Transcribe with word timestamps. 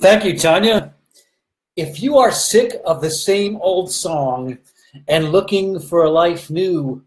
Thank 0.00 0.24
you, 0.24 0.34
Tanya. 0.38 0.94
If 1.76 2.02
you 2.02 2.16
are 2.16 2.32
sick 2.32 2.80
of 2.86 3.02
the 3.02 3.10
same 3.10 3.56
old 3.56 3.92
song 3.92 4.56
and 5.08 5.30
looking 5.30 5.78
for 5.78 6.04
a 6.04 6.10
life 6.10 6.48
new, 6.48 7.04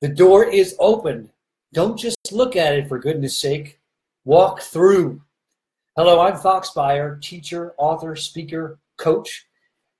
the 0.00 0.08
door 0.08 0.44
is 0.44 0.74
open. 0.80 1.30
Don't 1.72 1.96
just 1.96 2.32
look 2.32 2.56
at 2.56 2.74
it 2.74 2.88
for 2.88 2.98
goodness 2.98 3.40
sake. 3.40 3.78
Walk 4.24 4.60
through. 4.60 5.22
Hello, 5.96 6.18
I'm 6.18 6.36
Fox 6.36 6.70
Beyer, 6.70 7.16
teacher, 7.22 7.74
author, 7.78 8.16
speaker, 8.16 8.80
coach, 8.96 9.46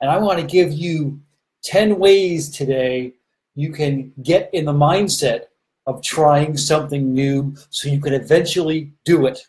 and 0.01 0.11
I 0.11 0.19
want 0.19 0.41
to 0.41 0.45
give 0.45 0.73
you 0.73 1.21
10 1.63 1.97
ways 1.97 2.51
today 2.51 3.13
you 3.55 3.71
can 3.71 4.13
get 4.25 4.51
in 4.53 4.65
the 4.65 4.73
mindset 4.73 5.45
of 5.87 6.03
trying 6.03 6.57
something 6.57 7.15
new 7.15 7.55
so 7.71 7.89
you 7.89 8.01
can 8.01 8.15
eventually 8.15 8.93
do 9.05 9.27
it. 9.27 9.47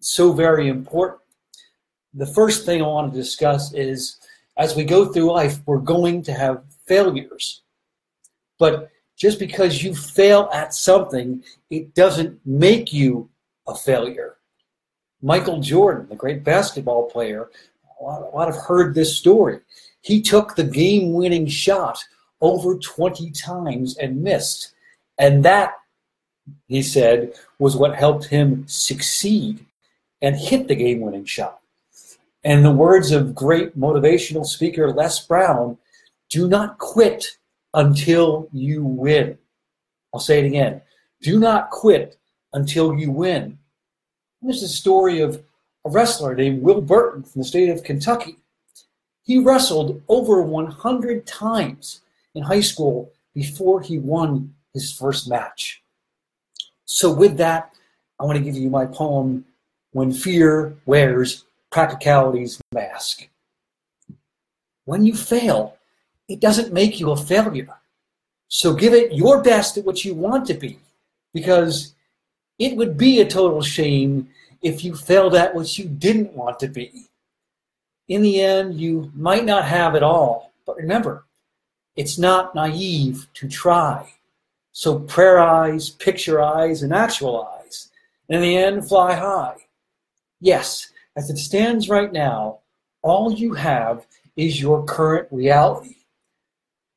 so 0.00 0.34
very 0.34 0.68
important. 0.68 1.22
The 2.16 2.26
first 2.26 2.64
thing 2.64 2.80
I 2.80 2.86
want 2.86 3.12
to 3.12 3.18
discuss 3.18 3.74
is 3.74 4.16
as 4.56 4.74
we 4.74 4.84
go 4.84 5.12
through 5.12 5.30
life, 5.30 5.58
we're 5.66 5.76
going 5.76 6.22
to 6.22 6.32
have 6.32 6.62
failures. 6.86 7.60
But 8.58 8.90
just 9.16 9.38
because 9.38 9.82
you 9.82 9.94
fail 9.94 10.48
at 10.50 10.72
something, 10.72 11.44
it 11.68 11.94
doesn't 11.94 12.40
make 12.46 12.90
you 12.90 13.28
a 13.66 13.74
failure. 13.74 14.36
Michael 15.20 15.60
Jordan, 15.60 16.08
the 16.08 16.16
great 16.16 16.42
basketball 16.42 17.10
player, 17.10 17.50
a 18.00 18.02
lot, 18.02 18.22
a 18.22 18.34
lot 18.34 18.52
have 18.52 18.62
heard 18.62 18.94
this 18.94 19.14
story. 19.14 19.60
He 20.00 20.22
took 20.22 20.56
the 20.56 20.64
game 20.64 21.12
winning 21.12 21.46
shot 21.46 22.02
over 22.40 22.78
20 22.78 23.30
times 23.32 23.98
and 23.98 24.22
missed. 24.22 24.72
And 25.18 25.44
that, 25.44 25.74
he 26.66 26.80
said, 26.80 27.34
was 27.58 27.76
what 27.76 27.94
helped 27.94 28.24
him 28.24 28.64
succeed 28.66 29.66
and 30.22 30.34
hit 30.34 30.66
the 30.66 30.74
game 30.74 31.00
winning 31.00 31.26
shot. 31.26 31.60
And 32.46 32.64
the 32.64 32.70
words 32.70 33.10
of 33.10 33.34
great 33.34 33.76
motivational 33.76 34.46
speaker 34.46 34.92
Les 34.92 35.26
Brown 35.26 35.76
do 36.30 36.46
not 36.46 36.78
quit 36.78 37.38
until 37.74 38.48
you 38.52 38.84
win. 38.84 39.36
I'll 40.14 40.20
say 40.20 40.38
it 40.38 40.46
again. 40.46 40.80
Do 41.22 41.40
not 41.40 41.70
quit 41.70 42.18
until 42.52 42.94
you 42.94 43.10
win. 43.10 43.58
This 44.42 44.58
is 44.58 44.62
a 44.62 44.68
story 44.68 45.18
of 45.18 45.42
a 45.84 45.90
wrestler 45.90 46.36
named 46.36 46.62
Will 46.62 46.80
Burton 46.80 47.24
from 47.24 47.40
the 47.40 47.48
state 47.48 47.68
of 47.68 47.82
Kentucky. 47.82 48.36
He 49.24 49.40
wrestled 49.40 50.00
over 50.08 50.40
100 50.40 51.26
times 51.26 52.02
in 52.36 52.44
high 52.44 52.60
school 52.60 53.10
before 53.34 53.80
he 53.80 53.98
won 53.98 54.54
his 54.72 54.92
first 54.92 55.28
match. 55.28 55.82
So, 56.84 57.12
with 57.12 57.38
that, 57.38 57.72
I 58.20 58.24
want 58.24 58.38
to 58.38 58.44
give 58.44 58.54
you 58.54 58.70
my 58.70 58.86
poem, 58.86 59.46
When 59.90 60.12
Fear 60.12 60.76
Wears 60.86 61.45
Practicality's 61.70 62.60
Mask. 62.72 63.28
When 64.84 65.04
you 65.04 65.14
fail, 65.14 65.76
it 66.28 66.40
doesn't 66.40 66.72
make 66.72 67.00
you 67.00 67.10
a 67.10 67.16
failure. 67.16 67.68
So 68.48 68.74
give 68.74 68.94
it 68.94 69.12
your 69.12 69.42
best 69.42 69.76
at 69.76 69.84
what 69.84 70.04
you 70.04 70.14
want 70.14 70.46
to 70.46 70.54
be, 70.54 70.78
because 71.34 71.94
it 72.58 72.76
would 72.76 72.96
be 72.96 73.20
a 73.20 73.28
total 73.28 73.62
shame 73.62 74.28
if 74.62 74.84
you 74.84 74.94
failed 74.94 75.34
at 75.34 75.54
what 75.54 75.76
you 75.76 75.86
didn't 75.86 76.32
want 76.32 76.58
to 76.60 76.68
be. 76.68 77.06
In 78.08 78.22
the 78.22 78.40
end, 78.40 78.80
you 78.80 79.10
might 79.14 79.44
not 79.44 79.64
have 79.64 79.94
it 79.94 80.02
all, 80.02 80.52
but 80.64 80.76
remember, 80.76 81.24
it's 81.96 82.18
not 82.18 82.54
naive 82.54 83.26
to 83.34 83.48
try. 83.48 84.12
So 84.72 85.00
prayer 85.00 85.40
eyes, 85.40 85.90
picture 85.90 86.40
eyes, 86.40 86.82
and 86.82 86.92
actualize. 86.92 87.90
And 88.28 88.36
in 88.36 88.42
the 88.42 88.56
end, 88.56 88.88
fly 88.88 89.14
high. 89.14 89.56
Yes, 90.40 90.90
as 91.16 91.30
it 91.30 91.38
stands 91.38 91.88
right 91.88 92.12
now, 92.12 92.60
all 93.02 93.32
you 93.32 93.54
have 93.54 94.06
is 94.36 94.60
your 94.60 94.84
current 94.84 95.28
reality. 95.30 95.96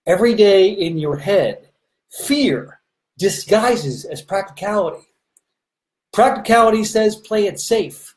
Every 0.06 0.34
day 0.34 0.69
in 0.69 0.97
your 0.97 1.18
head, 1.18 1.69
fear 2.12 2.81
disguises 3.18 4.06
as 4.06 4.22
practicality. 4.22 5.07
Practicality 6.12 6.84
says 6.84 7.16
play 7.16 7.47
it 7.47 7.59
safe. 7.59 8.16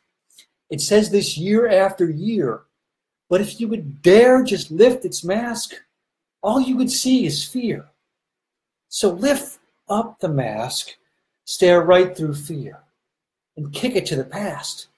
It 0.71 0.81
says 0.81 1.11
this 1.11 1.37
year 1.37 1.69
after 1.69 2.09
year. 2.09 2.63
But 3.29 3.41
if 3.41 3.61
you 3.61 3.69
would 3.69 4.03
dare 4.03 4.43
just 4.43 4.71
lift 4.71 5.05
its 5.05 5.23
mask, 5.23 5.75
all 6.43 6.61
you 6.61 6.77
would 6.77 6.91
see 6.91 7.27
is 7.27 7.45
fear. 7.45 7.87
So 8.89 9.11
lift 9.11 9.59
up 9.89 10.19
the 10.19 10.29
mask, 10.29 10.97
stare 11.45 11.83
right 11.83 12.17
through 12.17 12.35
fear, 12.35 12.81
and 13.57 13.73
kick 13.73 13.95
it 13.95 14.07
to 14.07 14.17
the 14.17 14.25
past. 14.25 14.89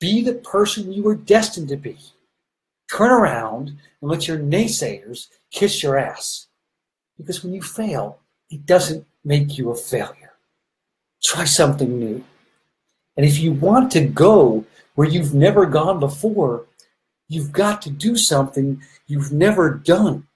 Be 0.00 0.22
the 0.22 0.34
person 0.34 0.92
you 0.92 1.02
were 1.02 1.14
destined 1.14 1.68
to 1.68 1.76
be. 1.76 1.96
Turn 2.90 3.10
around 3.10 3.76
and 4.00 4.10
let 4.10 4.28
your 4.28 4.38
naysayers 4.38 5.28
kiss 5.50 5.82
your 5.82 5.98
ass. 5.98 6.46
Because 7.16 7.42
when 7.42 7.52
you 7.52 7.62
fail, 7.62 8.20
it 8.50 8.64
doesn't 8.64 9.04
make 9.24 9.58
you 9.58 9.70
a 9.70 9.76
failure. 9.76 10.34
Try 11.22 11.44
something 11.44 11.98
new. 11.98 12.24
And 13.16 13.26
if 13.26 13.38
you 13.38 13.52
want 13.52 13.90
to 13.92 14.06
go 14.06 14.64
where 14.94 15.08
you've 15.08 15.34
never 15.34 15.66
gone 15.66 15.98
before, 15.98 16.66
you've 17.28 17.52
got 17.52 17.82
to 17.82 17.90
do 17.90 18.16
something 18.16 18.80
you've 19.06 19.32
never 19.32 19.74
done. 19.74 20.26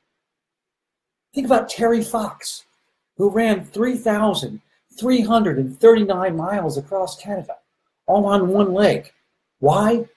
Think 1.35 1.47
about 1.47 1.69
Terry 1.69 2.03
Fox, 2.03 2.65
who 3.17 3.31
ran 3.31 3.65
3,339 3.65 6.37
miles 6.37 6.77
across 6.77 7.17
Canada, 7.17 7.57
all 8.07 8.27
on 8.27 8.49
one 8.49 8.75
leg. 8.75 9.13
Why? 9.63 10.09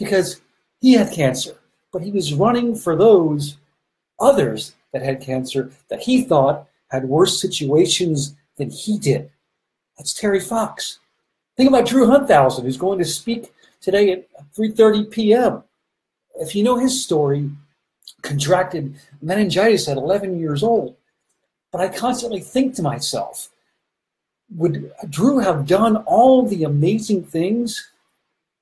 Because 0.00 0.40
he 0.80 0.94
had 0.94 1.12
cancer, 1.12 1.54
but 1.92 2.02
he 2.02 2.10
was 2.10 2.34
running 2.34 2.74
for 2.74 2.96
those 2.96 3.56
others 4.18 4.74
that 4.92 5.00
had 5.00 5.20
cancer 5.20 5.70
that 5.90 6.00
he 6.00 6.24
thought 6.24 6.66
had 6.88 7.04
worse 7.04 7.40
situations 7.40 8.34
than 8.56 8.68
he 8.68 8.98
did. 8.98 9.30
That's 9.96 10.12
Terry 10.12 10.40
Fox. 10.40 10.98
Think 11.56 11.68
about 11.68 11.86
Drew 11.86 12.08
Hunthausen, 12.08 12.64
who's 12.64 12.76
going 12.76 12.98
to 12.98 13.04
speak 13.04 13.52
today 13.80 14.10
at 14.10 14.28
3:30 14.56 15.08
p.m. 15.08 15.62
If 16.34 16.56
you 16.56 16.64
know 16.64 16.80
his 16.80 17.00
story, 17.00 17.48
contracted 18.22 18.96
meningitis 19.22 19.86
at 19.86 19.96
11 19.96 20.36
years 20.36 20.64
old. 20.64 20.96
But 21.70 21.80
I 21.80 21.88
constantly 21.90 22.40
think 22.40 22.74
to 22.74 22.82
myself, 22.82 23.50
would 24.56 24.90
Drew 25.08 25.38
have 25.38 25.64
done 25.64 25.98
all 25.98 26.44
the 26.44 26.64
amazing 26.64 27.22
things 27.22 27.88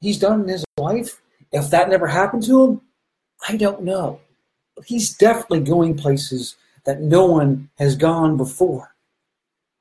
he's 0.01 0.19
done 0.19 0.43
in 0.43 0.49
his 0.49 0.65
life 0.79 1.21
if 1.53 1.71
that 1.71 1.89
never 1.89 2.07
happened 2.07 2.43
to 2.45 2.65
him? 2.65 2.81
I 3.49 3.57
don't 3.57 3.83
know 3.83 4.21
But 4.75 4.87
he's 4.87 5.17
definitely 5.17 5.61
going 5.61 5.97
places 5.97 6.57
that 6.85 7.01
no 7.01 7.27
one 7.27 7.69
has 7.79 7.97
gone 7.97 8.37
before. 8.37 8.95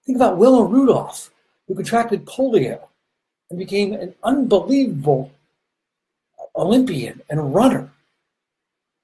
Think 0.06 0.18
about 0.18 0.38
Wilma 0.38 0.66
Rudolph, 0.66 1.31
who 1.68 1.76
contracted 1.76 2.26
polio 2.26 2.80
and 3.50 3.59
became 3.59 3.94
an 3.94 4.14
unbelievable 4.24 5.31
Olympian 6.56 7.22
and 7.30 7.53
runner. 7.53 7.92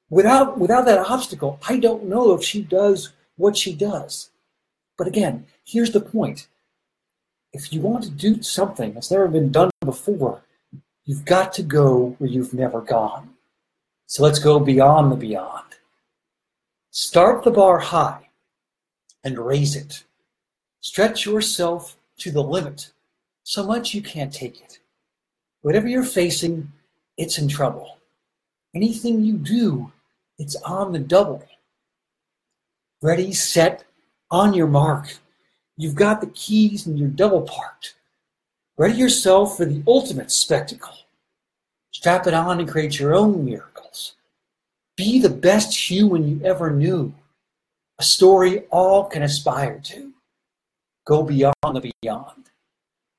Without, 0.10 0.60
without 0.60 0.86
that 0.86 1.00
obstacle, 1.00 1.60
I 1.68 1.78
don't 1.78 2.06
know 2.06 2.34
if 2.34 2.44
she 2.44 2.62
does 2.62 3.14
what 3.38 3.58
she 3.58 3.74
does. 3.74 4.30
But 4.98 5.08
again, 5.08 5.46
here's 5.64 5.92
the 5.92 6.02
point. 6.02 6.48
If 7.54 7.74
you 7.74 7.82
want 7.82 8.04
to 8.04 8.10
do 8.10 8.42
something 8.42 8.94
that's 8.94 9.12
never 9.12 9.28
been 9.28 9.52
done 9.52 9.72
before, 9.84 10.42
you've 11.06 11.25
got 11.25 11.53
to 11.53 11.63
go 11.63 12.16
where 12.17 12.29
you've 12.29 12.53
never 12.53 12.81
gone. 12.81 13.29
So 14.07 14.23
let's 14.23 14.39
go 14.39 14.59
beyond 14.59 15.12
the 15.12 15.15
beyond. 15.15 15.65
Start 16.92 17.44
the 17.44 17.51
bar 17.51 17.80
high 17.80 18.30
and 19.24 19.38
raise 19.38 19.75
it. 19.75 20.03
Stretch 20.81 21.25
yourself 21.25 21.95
to 22.18 22.31
the 22.31 22.44
limit 22.44 22.92
so 23.44 23.65
much 23.65 23.94
you 23.94 24.01
can't 24.01 24.33
take 24.33 24.62
it. 24.62 24.80
Whatever 25.62 25.88
you're 25.88 26.03
facing, 26.03 26.71
it's 27.18 27.38
in 27.38 27.47
trouble. 27.47 27.97
Anything 28.74 29.24
you 29.24 29.38
do, 29.38 29.92
it's 30.38 30.56
on 30.63 30.92
the 30.92 31.00
double. 31.00 31.44
Ready, 33.01 33.33
set, 33.33 33.83
on 34.30 34.54
your 34.54 34.68
mark. 34.68 35.18
You've 35.77 35.95
got 35.95 36.21
the 36.21 36.27
keys 36.27 36.86
and 36.86 36.97
you're 36.97 37.09
double 37.09 37.42
parked. 37.42 37.95
Ready 38.77 38.95
yourself 38.95 39.57
for 39.57 39.65
the 39.65 39.83
ultimate 39.85 40.31
spectacle. 40.31 40.95
Strap 41.91 42.25
it 42.27 42.33
on 42.33 42.59
and 42.59 42.69
create 42.69 43.00
your 43.00 43.13
own 43.13 43.44
miracles. 43.45 44.13
Be 44.95 45.19
the 45.19 45.29
best 45.29 45.89
human 45.89 46.27
you 46.27 46.45
ever 46.45 46.71
knew. 46.71 47.13
A 48.00 48.03
story 48.03 48.63
all 48.71 49.06
can 49.06 49.23
aspire 49.23 49.79
to. 49.85 50.13
Go 51.06 51.23
beyond 51.23 51.53
the 51.63 51.94
beyond, 52.01 52.50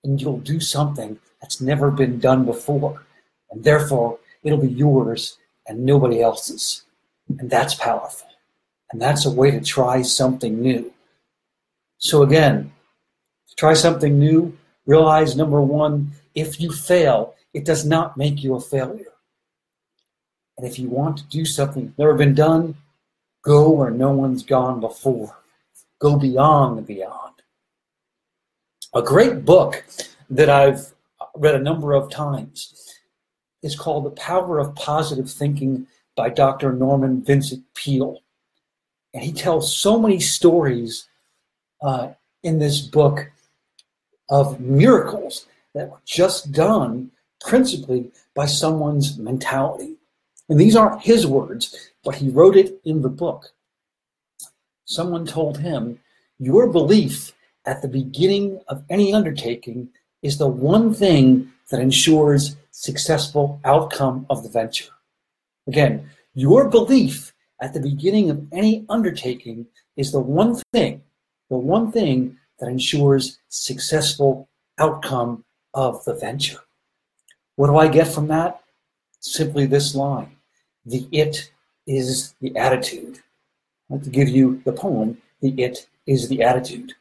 and 0.03 0.21
you'll 0.21 0.39
do 0.39 0.59
something 0.59 1.19
that's 1.41 1.61
never 1.61 1.91
been 1.91 2.19
done 2.19 2.45
before. 2.45 3.05
And 3.51 3.63
therefore, 3.63 4.19
it'll 4.43 4.59
be 4.59 4.69
yours 4.69 5.39
and 5.67 5.85
nobody 5.85 6.23
else's. 6.23 6.83
And 7.39 7.51
that's 7.51 7.75
powerful. 7.75 8.29
And 8.91 9.01
that's 9.01 9.27
a 9.27 9.31
way 9.31 9.51
to 9.51 9.61
try 9.61 10.03
something 10.03 10.61
new. 10.61 10.93
So, 11.99 12.23
again, 12.23 12.73
to 13.49 13.55
try 13.55 13.75
something 13.75 14.19
new, 14.19 14.57
realize 14.87 15.37
number 15.37 15.61
one, 15.61 16.13
if 16.35 16.61
you 16.61 16.73
fail, 16.73 17.35
it 17.55 17.65
does 17.65 17.85
not 17.85 18.17
make 18.17 18.43
you 18.43 18.55
a 18.55 18.61
failure. 18.61 19.13
And 20.59 20.67
if 20.67 20.79
you 20.79 20.89
want 20.89 21.19
to 21.19 21.25
do 21.25 21.45
something 21.45 21.87
that's 21.87 21.99
never 21.99 22.15
been 22.15 22.35
done, 22.35 22.75
go 23.43 23.71
where 23.71 23.91
no 23.91 24.11
one's 24.11 24.43
gone 24.43 24.81
before. 24.81 25.37
Go 25.99 26.19
beyond 26.19 26.79
the 26.79 26.83
beyond. 26.83 27.35
A 28.95 29.03
great 29.03 29.45
book 29.45 29.85
that 30.29 30.51
I've 30.51 30.93
read 31.35 31.55
a 31.55 31.63
number 31.63 31.93
of 31.93 32.11
times 32.11 32.99
is 33.63 33.77
called 33.77 34.05
The 34.05 34.11
Power 34.11 34.59
of 34.59 34.75
Positive 34.75 35.31
Thinking 35.31 35.87
by 36.17 36.29
Dr. 36.29 36.73
Norman 36.73 37.23
Vincent 37.23 37.65
Peale. 37.75 38.19
And 39.15 39.23
he 39.23 39.33
tells 39.33 39.77
so 39.77 39.99
many 39.99 40.21
stories 40.21 41.09
uh, 41.83 42.11
in 42.43 42.59
this 42.59 42.81
book 42.81 43.31
of 44.33 44.59
miracles 44.61 45.47
that 45.75 45.91
were 45.91 46.01
just 46.07 46.51
done 46.53 47.11
principally 47.43 48.11
by 48.35 48.47
someone's 48.47 49.19
mentality. 49.19 49.95
And 50.49 50.59
these 50.59 50.75
aren't 50.75 51.03
his 51.03 51.27
words, 51.27 51.93
but 52.03 52.15
he 52.15 52.31
wrote 52.31 52.57
it 52.57 52.81
in 52.85 53.03
the 53.03 53.11
book. 53.11 53.51
Someone 54.87 55.27
told 55.27 55.59
him, 55.59 56.01
Your 56.39 56.67
belief 56.67 57.33
at 57.67 57.83
the 57.83 57.89
beginning 57.89 58.59
of 58.69 58.83
any 58.89 59.13
undertaking 59.13 59.91
is 60.23 60.39
the 60.39 60.49
one 60.49 60.95
thing 60.95 61.53
that 61.71 61.81
ensures 61.81 62.57
successful 62.71 63.61
outcome 63.67 64.25
of 64.31 64.43
the 64.43 64.49
venture. 64.49 64.93
Again, 65.67 66.09
your 66.33 66.71
belief 66.71 67.35
at 67.61 67.75
the 67.75 67.81
beginning 67.81 68.31
of 68.31 68.47
any 68.51 68.87
undertaking 68.89 69.67
is 69.97 70.11
the 70.11 70.21
one 70.21 70.61
thing, 70.73 71.03
the 71.51 71.59
one 71.59 71.93
thing 71.93 72.39
that 72.63 72.71
ensures 72.71 73.41
successful 73.49 74.49
outcome 74.79 75.45
of 75.75 76.05
the 76.05 76.15
venture. 76.15 76.61
What 77.57 77.67
do 77.67 77.77
I 77.77 77.89
get 77.89 78.07
from 78.07 78.29
that? 78.29 78.63
Simply 79.19 79.67
this 79.67 79.97
line 79.97 80.37
The 80.87 81.09
it 81.11 81.51
is 81.89 82.35
the 82.41 82.57
attitude. 82.57 83.19
I'd 83.91 83.95
like 83.95 84.03
to 84.05 84.11
give 84.11 84.29
you 84.29 84.63
the 84.65 84.73
poem, 84.73 85.19
The 85.41 85.61
It 85.61 85.89
is 86.07 86.29
the 86.29 86.43
Attitude. 86.45 86.95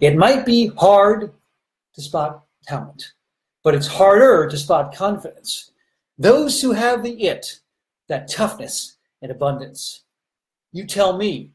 It 0.00 0.16
might 0.16 0.46
be 0.46 0.68
hard 0.78 1.32
to 1.94 2.00
spot 2.00 2.44
talent, 2.62 3.12
but 3.64 3.74
it's 3.74 3.88
harder 3.88 4.48
to 4.48 4.56
spot 4.56 4.94
confidence. 4.94 5.72
Those 6.16 6.62
who 6.62 6.72
have 6.72 7.02
the 7.02 7.24
it, 7.24 7.58
that 8.08 8.28
toughness 8.28 8.98
and 9.20 9.32
abundance. 9.32 10.04
You 10.72 10.86
tell 10.86 11.18
me, 11.18 11.50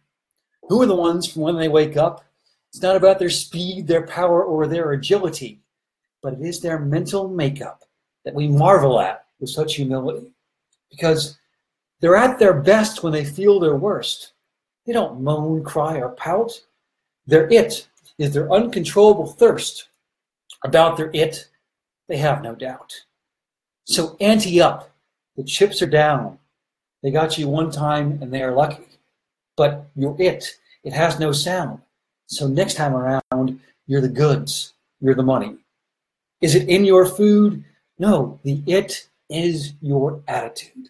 who 0.63 0.81
are 0.81 0.85
the 0.85 0.95
ones 0.95 1.25
from 1.25 1.43
when 1.43 1.55
they 1.55 1.69
wake 1.69 1.95
up? 1.95 2.25
It's 2.71 2.81
not 2.81 2.95
about 2.95 3.19
their 3.19 3.29
speed, 3.29 3.85
their 3.85 4.07
power, 4.07 4.43
or 4.45 4.65
their 4.65 4.93
agility, 4.93 5.59
but 6.23 6.33
it 6.33 6.41
is 6.41 6.61
their 6.61 6.79
mental 6.79 7.27
makeup 7.27 7.83
that 8.23 8.33
we 8.33 8.47
marvel 8.47 9.01
at 9.01 9.25
with 9.41 9.49
such 9.49 9.75
humility. 9.75 10.31
Because 10.89 11.37
they're 11.99 12.15
at 12.15 12.39
their 12.39 12.53
best 12.53 13.03
when 13.03 13.11
they 13.11 13.25
feel 13.25 13.59
their 13.59 13.75
worst. 13.75 14.31
They 14.85 14.93
don't 14.93 15.21
moan, 15.21 15.63
cry, 15.63 15.99
or 15.99 16.09
pout. 16.09 16.51
Their 17.27 17.49
it 17.49 17.87
is 18.17 18.33
their 18.33 18.49
uncontrollable 18.51 19.27
thirst. 19.27 19.89
About 20.63 20.95
their 20.95 21.11
it, 21.13 21.49
they 22.07 22.17
have 22.17 22.41
no 22.41 22.55
doubt. 22.55 22.93
So 23.83 24.15
ante 24.21 24.61
up. 24.61 24.91
The 25.35 25.43
chips 25.43 25.81
are 25.81 25.87
down. 25.87 26.39
They 27.03 27.11
got 27.11 27.37
you 27.37 27.47
one 27.47 27.71
time 27.71 28.19
and 28.21 28.33
they 28.33 28.43
are 28.43 28.53
lucky. 28.53 28.85
But 29.57 29.89
you're 29.95 30.15
it. 30.19 30.57
It 30.83 30.93
has 30.93 31.19
no 31.19 31.31
sound. 31.31 31.81
So 32.31 32.47
next 32.47 32.75
time 32.75 32.95
around, 32.95 33.59
you're 33.87 33.99
the 33.99 34.07
goods. 34.07 34.73
You're 35.01 35.15
the 35.15 35.23
money. 35.23 35.57
Is 36.39 36.55
it 36.55 36.69
in 36.69 36.85
your 36.85 37.05
food? 37.05 37.61
No, 37.99 38.39
the 38.43 38.63
it 38.65 39.09
is 39.29 39.73
your 39.81 40.21
attitude. 40.29 40.87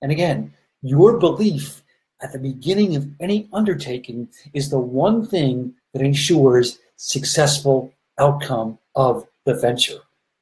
And 0.00 0.10
again, 0.10 0.54
your 0.80 1.18
belief 1.18 1.82
at 2.22 2.32
the 2.32 2.38
beginning 2.38 2.96
of 2.96 3.06
any 3.20 3.50
undertaking 3.52 4.28
is 4.54 4.70
the 4.70 4.78
one 4.78 5.26
thing 5.26 5.74
that 5.92 6.00
ensures 6.00 6.78
successful 6.96 7.92
outcome 8.18 8.78
of 8.94 9.26
the 9.44 9.54
venture. 9.54 9.98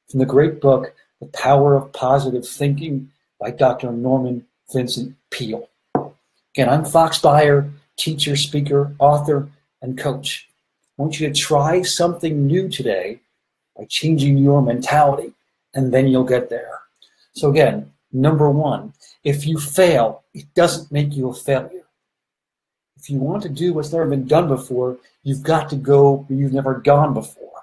From 0.09 0.21
the 0.21 0.25
great 0.25 0.61
book, 0.61 0.95
The 1.19 1.27
Power 1.27 1.75
of 1.75 1.91
Positive 1.91 2.47
Thinking 2.47 3.11
by 3.41 3.51
Dr. 3.51 3.91
Norman 3.91 4.45
Vincent 4.71 5.13
Peale. 5.29 5.67
Again, 6.53 6.69
I'm 6.69 6.85
Fox 6.85 7.19
Beyer, 7.19 7.69
teacher, 7.97 8.37
speaker, 8.37 8.95
author, 8.99 9.49
and 9.85 9.97
coach. 9.97 10.49
I 10.97 11.01
want 11.01 11.19
you 11.19 11.27
to 11.27 11.33
try 11.33 11.81
something 11.81 12.45
new 12.45 12.67
today 12.67 13.19
by 13.77 13.85
changing 13.85 14.37
your 14.37 14.61
mentality, 14.61 15.33
and 15.73 15.93
then 15.93 16.07
you'll 16.07 16.23
get 16.23 16.49
there. 16.49 16.79
So, 17.33 17.49
again, 17.49 17.91
number 18.11 18.49
one, 18.49 18.93
if 19.23 19.45
you 19.45 19.59
fail, 19.59 20.23
it 20.33 20.53
doesn't 20.53 20.91
make 20.91 21.15
you 21.15 21.29
a 21.29 21.33
failure. 21.33 21.83
If 22.97 23.09
you 23.09 23.19
want 23.19 23.43
to 23.43 23.49
do 23.49 23.73
what's 23.73 23.91
never 23.91 24.05
been 24.05 24.25
done 24.25 24.47
before, 24.47 24.97
you've 25.23 25.43
got 25.43 25.69
to 25.69 25.75
go 25.75 26.25
where 26.27 26.39
you've 26.39 26.53
never 26.53 26.75
gone 26.75 27.13
before. 27.13 27.61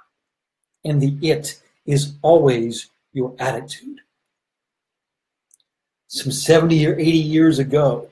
And 0.84 1.00
the 1.00 1.16
it 1.22 1.60
is 1.86 2.14
always 2.22 2.88
your 3.12 3.34
attitude. 3.38 4.00
Some 6.08 6.30
70 6.30 6.86
or 6.86 6.98
80 6.98 7.10
years 7.10 7.58
ago, 7.58 8.08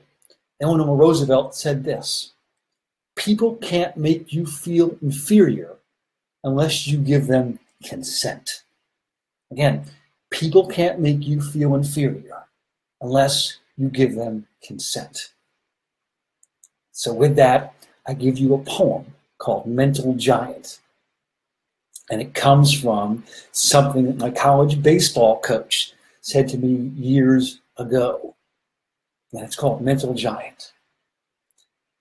Eleanor 0.59 0.95
Roosevelt 0.95 1.55
said 1.55 1.83
this 1.83 2.30
People 3.21 3.57
can't 3.57 3.95
make 3.97 4.33
you 4.33 4.47
feel 4.47 4.97
inferior 4.99 5.75
unless 6.43 6.87
you 6.87 6.97
give 6.97 7.27
them 7.27 7.59
consent. 7.83 8.63
Again, 9.51 9.85
people 10.31 10.65
can't 10.65 10.99
make 10.99 11.27
you 11.27 11.39
feel 11.39 11.75
inferior 11.75 12.47
unless 12.99 13.59
you 13.77 13.89
give 13.89 14.15
them 14.15 14.47
consent. 14.63 15.33
So, 16.93 17.13
with 17.13 17.35
that, 17.35 17.75
I 18.07 18.15
give 18.15 18.39
you 18.39 18.55
a 18.55 18.63
poem 18.63 19.05
called 19.37 19.67
Mental 19.67 20.15
Giant. 20.15 20.79
And 22.09 22.23
it 22.23 22.33
comes 22.33 22.73
from 22.73 23.23
something 23.51 24.07
that 24.07 24.17
my 24.17 24.31
college 24.31 24.81
baseball 24.81 25.39
coach 25.41 25.93
said 26.21 26.47
to 26.49 26.57
me 26.57 26.89
years 26.95 27.59
ago. 27.77 28.35
And 29.31 29.43
it's 29.43 29.55
called 29.55 29.83
Mental 29.83 30.15
Giant. 30.15 30.73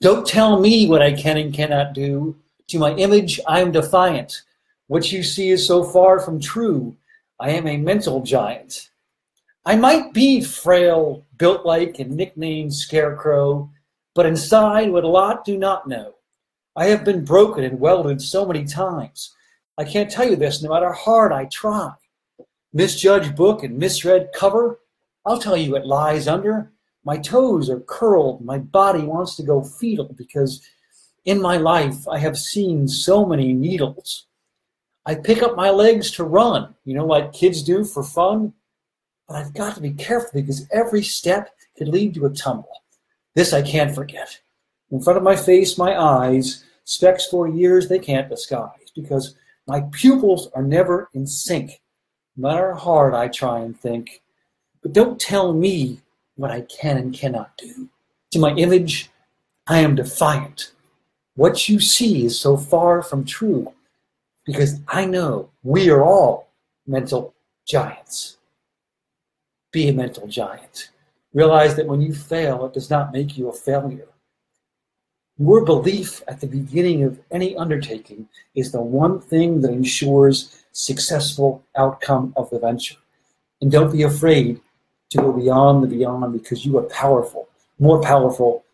Don't 0.01 0.27
tell 0.27 0.59
me 0.59 0.89
what 0.89 1.03
I 1.03 1.13
can 1.13 1.37
and 1.37 1.53
cannot 1.53 1.93
do. 1.93 2.35
To 2.69 2.79
my 2.79 2.95
image, 2.95 3.39
I 3.47 3.61
am 3.61 3.71
defiant. 3.71 4.43
What 4.87 5.13
you 5.13 5.23
see 5.23 5.51
is 5.51 5.67
so 5.67 5.85
far 5.85 6.21
from 6.21 6.41
true. 6.41 6.97
I 7.39 7.51
am 7.51 7.67
a 7.67 7.77
mental 7.77 8.23
giant. 8.23 8.91
I 9.67 9.77
might 9.77 10.15
be 10.15 10.41
frail, 10.41 11.27
built 11.37 11.67
like, 11.67 11.99
and 11.99 12.17
nicknamed 12.17 12.75
Scarecrow, 12.75 13.71
but 14.15 14.25
inside 14.25 14.91
what 14.91 15.05
a 15.05 15.09
lot 15.09 15.45
do 15.45 15.59
not 15.59 15.87
know. 15.87 16.15
I 16.77 16.87
have 16.87 17.05
been 17.05 17.23
broken 17.23 17.63
and 17.65 17.79
welded 17.79 18.23
so 18.23 18.47
many 18.47 18.65
times. 18.65 19.35
I 19.77 19.85
can't 19.85 20.11
tell 20.11 20.29
you 20.29 20.37
this 20.37 20.63
no 20.63 20.71
matter 20.71 20.93
how 20.93 20.99
hard 20.99 21.33
I 21.33 21.45
try. 21.45 21.93
Misjudged 22.73 23.37
book 23.37 23.65
and 23.65 23.77
misread 23.77 24.31
cover, 24.35 24.81
I'll 25.27 25.41
tell 25.41 25.59
you 25.59 25.77
it 25.77 25.85
lies 25.85 26.27
under. 26.27 26.73
My 27.05 27.17
toes 27.17 27.71
are 27.71 27.81
curled, 27.81 28.45
my 28.45 28.59
body 28.59 29.03
wants 29.03 29.37
to 29.37 29.43
go 29.43 29.63
fetal 29.63 30.13
because 30.17 30.61
in 31.25 31.41
my 31.41 31.57
life 31.57 32.07
I 32.09 32.19
have 32.19 32.39
seen 32.39 32.89
so 32.89 33.25
many 33.25 33.53
needles. 33.53 34.27
I 35.07 35.15
pick 35.15 35.43
up 35.43 35.57
my 35.57 35.71
legs 35.71 36.11
to 36.13 36.25
run, 36.25 36.75
you 36.85 36.95
know, 36.95 37.07
like 37.07 37.33
kids 37.33 37.63
do 37.63 37.85
for 37.85 38.03
fun. 38.03 38.53
But 39.27 39.37
I've 39.37 39.55
got 39.55 39.77
to 39.77 39.81
be 39.81 39.93
careful 39.93 40.43
because 40.43 40.67
every 40.73 41.03
step 41.03 41.51
could 41.77 41.89
lead 41.89 42.15
to 42.15 42.27
a 42.27 42.31
tumble. 42.31 42.83
This 43.35 43.53
I 43.53 43.63
can't 43.63 43.95
forget. 43.95 44.41
In 44.91 45.01
front 45.01 45.17
of 45.17 45.23
my 45.23 45.37
face, 45.37 45.79
my 45.79 45.99
eyes, 45.99 46.65
specs 46.85 47.27
for 47.27 47.49
years 47.49 47.89
they 47.89 47.99
can't 47.99 48.29
disguise 48.29 48.91
because 48.95 49.37
my 49.67 49.83
pupils 49.93 50.49
are 50.55 50.63
never 50.63 51.09
in 51.15 51.27
sync, 51.27 51.81
no 52.37 52.49
matter 52.49 52.75
how 52.75 52.81
hard 52.81 53.15
I 53.15 53.29
try 53.29 53.61
and 53.61 53.79
think. 53.79 54.23
But 54.83 54.93
don't 54.93 55.21
tell 55.21 55.53
me 55.53 56.01
what 56.41 56.51
I 56.51 56.63
can 56.63 56.97
and 56.97 57.13
cannot 57.13 57.57
do. 57.59 57.87
To 58.31 58.39
my 58.39 58.55
image, 58.55 59.11
I 59.67 59.81
am 59.81 59.95
defiant. 59.95 60.73
What 61.37 61.69
you 61.69 61.79
see 61.81 62.25
is 62.25 62.41
so 62.41 62.57
far 62.57 63.03
from 63.03 63.27
true 63.27 63.73
because 64.47 64.81
I 64.89 65.05
know 65.05 65.51
we 65.63 65.91
are 65.91 66.03
all 66.03 66.49
mental 66.87 67.35
giants. 67.67 68.39
Be 69.71 69.89
a 69.89 69.93
mental 69.93 70.27
giant. 70.27 70.91
Realize 71.35 71.77
that 71.77 71.87
when 71.87 72.01
you 72.01 72.15
fail, 72.15 72.65
it 72.65 72.73
does 72.73 72.89
not 72.89 73.13
make 73.13 73.37
you 73.37 73.49
a 73.49 73.53
failure. 73.53 74.09
Your 75.39 75.65
belief 75.65 76.23
at 76.27 76.41
the 76.41 76.47
beginning 76.47 77.05
of 77.05 77.21
any 77.31 77.55
undertaking 77.55 78.29
is 78.55 78.73
the 78.73 78.81
one 78.81 79.21
thing 79.21 79.61
that 79.61 79.73
ensures 79.73 80.65
successful 80.73 81.63
outcome 81.77 82.33
of 82.37 82.49
the 82.49 82.59
venture. 82.59 82.97
And 83.61 83.71
don't 83.71 83.93
be 83.93 84.03
afraid 84.03 84.61
to 85.11 85.19
go 85.19 85.33
beyond 85.33 85.83
the 85.83 85.89
beyond 85.89 86.33
because 86.33 86.65
you 86.65 86.79
are 86.79 86.85
powerful, 86.85 87.49
more 87.79 88.01
powerful 88.01 88.65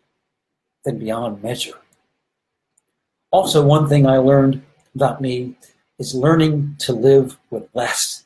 than 0.85 0.99
beyond 0.99 1.41
measure. 1.43 1.77
Also, 3.31 3.65
one 3.65 3.89
thing 3.89 4.07
I 4.07 4.17
learned 4.17 4.61
about 4.95 5.19
me 5.19 5.55
is 5.99 6.15
learning 6.15 6.75
to 6.79 6.93
live 6.93 7.37
with 7.49 7.67
less. 7.73 8.23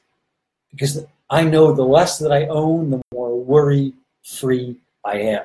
Because 0.72 1.06
I 1.30 1.44
know 1.44 1.74
the 1.74 1.84
less 1.84 2.20
that 2.20 2.32
I 2.32 2.46
own, 2.48 2.92
the 2.92 3.02
more 3.14 3.42
worry 3.42 3.94
free 4.24 4.78
I 5.06 5.18
am. 5.18 5.44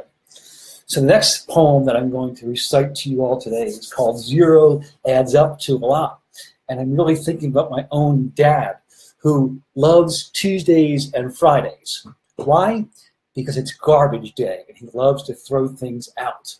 So 0.87 1.01
the 1.01 1.07
next 1.07 1.49
poem 1.49 1.85
that 1.87 1.97
I'm 1.97 2.11
going 2.11 2.35
to 2.37 2.47
recite 2.47 2.95
to 2.97 3.11
you 3.11 3.25
all 3.25 3.41
today 3.41 3.65
is 3.65 3.93
called 3.93 4.21
Zero 4.21 4.83
Adds 5.07 5.35
Up 5.35 5.59
to 5.61 5.75
a 5.75 5.79
Lot. 5.79 6.21
And 6.69 6.81
I'm 6.81 6.97
really 6.97 7.17
thinking 7.17 7.51
about 7.51 7.71
my 7.71 7.87
own 7.91 8.33
dad 8.37 8.77
who 9.19 9.61
loves 9.75 10.31
Tuesdays 10.31 11.13
and 11.13 11.37
Fridays. 11.37 12.07
Why? 12.37 12.87
Because 13.35 13.57
it's 13.57 13.73
garbage 13.73 14.35
day 14.35 14.65
and 14.69 14.77
he 14.77 14.89
loves 14.93 15.23
to 15.25 15.35
throw 15.35 15.69
things 15.69 16.11
out. 16.19 16.57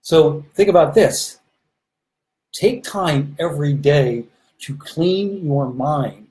So 0.00 0.44
think 0.54 0.68
about 0.68 0.94
this. 0.94 1.38
Take 2.52 2.84
time 2.84 3.36
every 3.38 3.74
day 3.74 4.24
to 4.60 4.76
clean 4.76 5.44
your 5.44 5.72
mind 5.72 6.28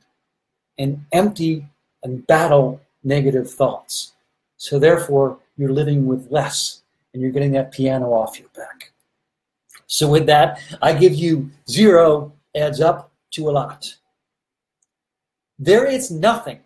and 0.77 1.05
empty 1.11 1.65
and 2.03 2.25
battle 2.27 2.81
negative 3.03 3.49
thoughts. 3.51 4.13
So 4.57 4.79
therefore, 4.79 5.37
you're 5.57 5.71
living 5.71 6.05
with 6.05 6.31
less 6.31 6.81
and 7.13 7.21
you're 7.21 7.31
getting 7.31 7.51
that 7.51 7.71
piano 7.71 8.13
off 8.13 8.39
your 8.39 8.49
back. 8.55 8.91
So 9.87 10.09
with 10.09 10.25
that, 10.27 10.59
I 10.81 10.93
give 10.93 11.13
you 11.13 11.51
zero 11.69 12.31
adds 12.55 12.81
up 12.81 13.11
to 13.31 13.49
a 13.49 13.51
lot. 13.51 13.95
There 15.59 15.85
is 15.85 16.09
nothing 16.09 16.59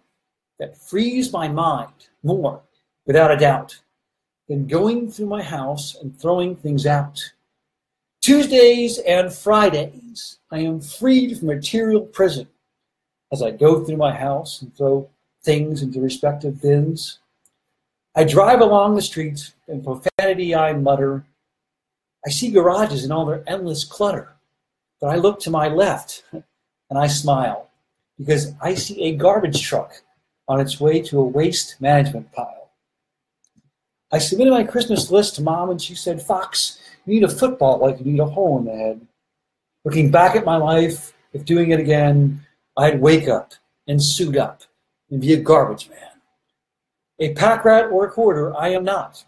that 0.60 0.78
frees 0.78 1.32
my 1.32 1.48
mind 1.48 2.08
more, 2.24 2.62
without 3.06 3.32
a 3.32 3.38
doubt, 3.38 3.80
than 4.48 4.68
going 4.68 5.12
through 5.12 5.28
my 5.28 5.44
house 5.44 5.96
and 6.02 6.18
throwing 6.20 6.56
things 6.56 6.86
out. 6.86 7.32
Tuesdays 8.22 8.98
and 9.00 9.32
Fridays, 9.32 10.40
I 10.52 10.60
am 10.60 10.82
freed 10.82 11.38
from 11.38 11.48
material 11.48 12.02
prison 12.02 12.48
as 13.32 13.42
I 13.42 13.52
go 13.52 13.84
through 13.84 13.98
my 13.98 14.14
house 14.14 14.62
and 14.62 14.76
throw 14.76 15.10
things 15.44 15.82
into 15.82 16.02
respective 16.02 16.62
bins. 16.62 17.20
I 18.16 18.24
drive 18.24 18.62
along 18.62 18.96
the 18.96 19.02
streets, 19.02 19.54
and 19.68 19.84
profanity 19.84 20.56
I 20.56 20.74
mutter. 20.74 21.26
I 22.26 22.30
see 22.30 22.52
garages 22.52 23.06
in 23.06 23.12
all 23.12 23.26
their 23.26 23.44
endless 23.48 23.84
clutter, 23.84 24.34
but 25.00 25.08
I 25.08 25.16
look 25.16 25.40
to 25.42 25.52
my 25.52 25.68
left 25.68 26.24
and 26.32 26.98
I 26.98 27.08
smile 27.08 27.70
because 28.18 28.54
I 28.62 28.74
see 28.74 29.04
a 29.04 29.16
garbage 29.16 29.62
truck 29.62 30.02
on 30.48 30.60
its 30.60 30.80
way 30.80 31.02
to 31.02 31.20
a 31.20 31.24
waste 31.24 31.80
management 31.82 32.32
pile. 32.32 32.72
I 34.12 34.20
submitted 34.20 34.52
my 34.52 34.64
Christmas 34.64 35.12
list 35.12 35.36
to 35.36 35.42
mom, 35.42 35.70
and 35.70 35.82
she 35.82 35.94
said, 35.94 36.22
Fox, 36.22 36.80
you 37.06 37.14
need 37.14 37.24
a 37.24 37.30
football 37.30 37.80
like 37.80 38.00
you 38.00 38.06
need 38.06 38.20
a 38.20 38.26
hole 38.26 38.58
in 38.60 38.66
the 38.66 38.76
head. 38.76 39.06
Looking 39.84 40.12
back 40.12 40.36
at 40.36 40.46
my 40.46 40.58
life, 40.58 41.14
if 41.34 41.46
doing 41.46 41.72
it 41.72 41.80
again, 41.80 42.46
I'd 42.78 43.02
wake 43.02 43.28
up 43.28 43.54
and 43.88 44.02
suit 44.02 44.38
up 44.38 44.64
and 45.10 45.22
be 45.22 45.34
a 45.34 45.42
garbage 45.42 45.90
man. 45.90 46.00
A 47.20 47.34
pack 47.34 47.66
rat 47.66 47.90
or 47.92 48.06
a 48.06 48.12
quarter, 48.12 48.56
I 48.56 48.70
am 48.70 48.84
not. 48.84 49.26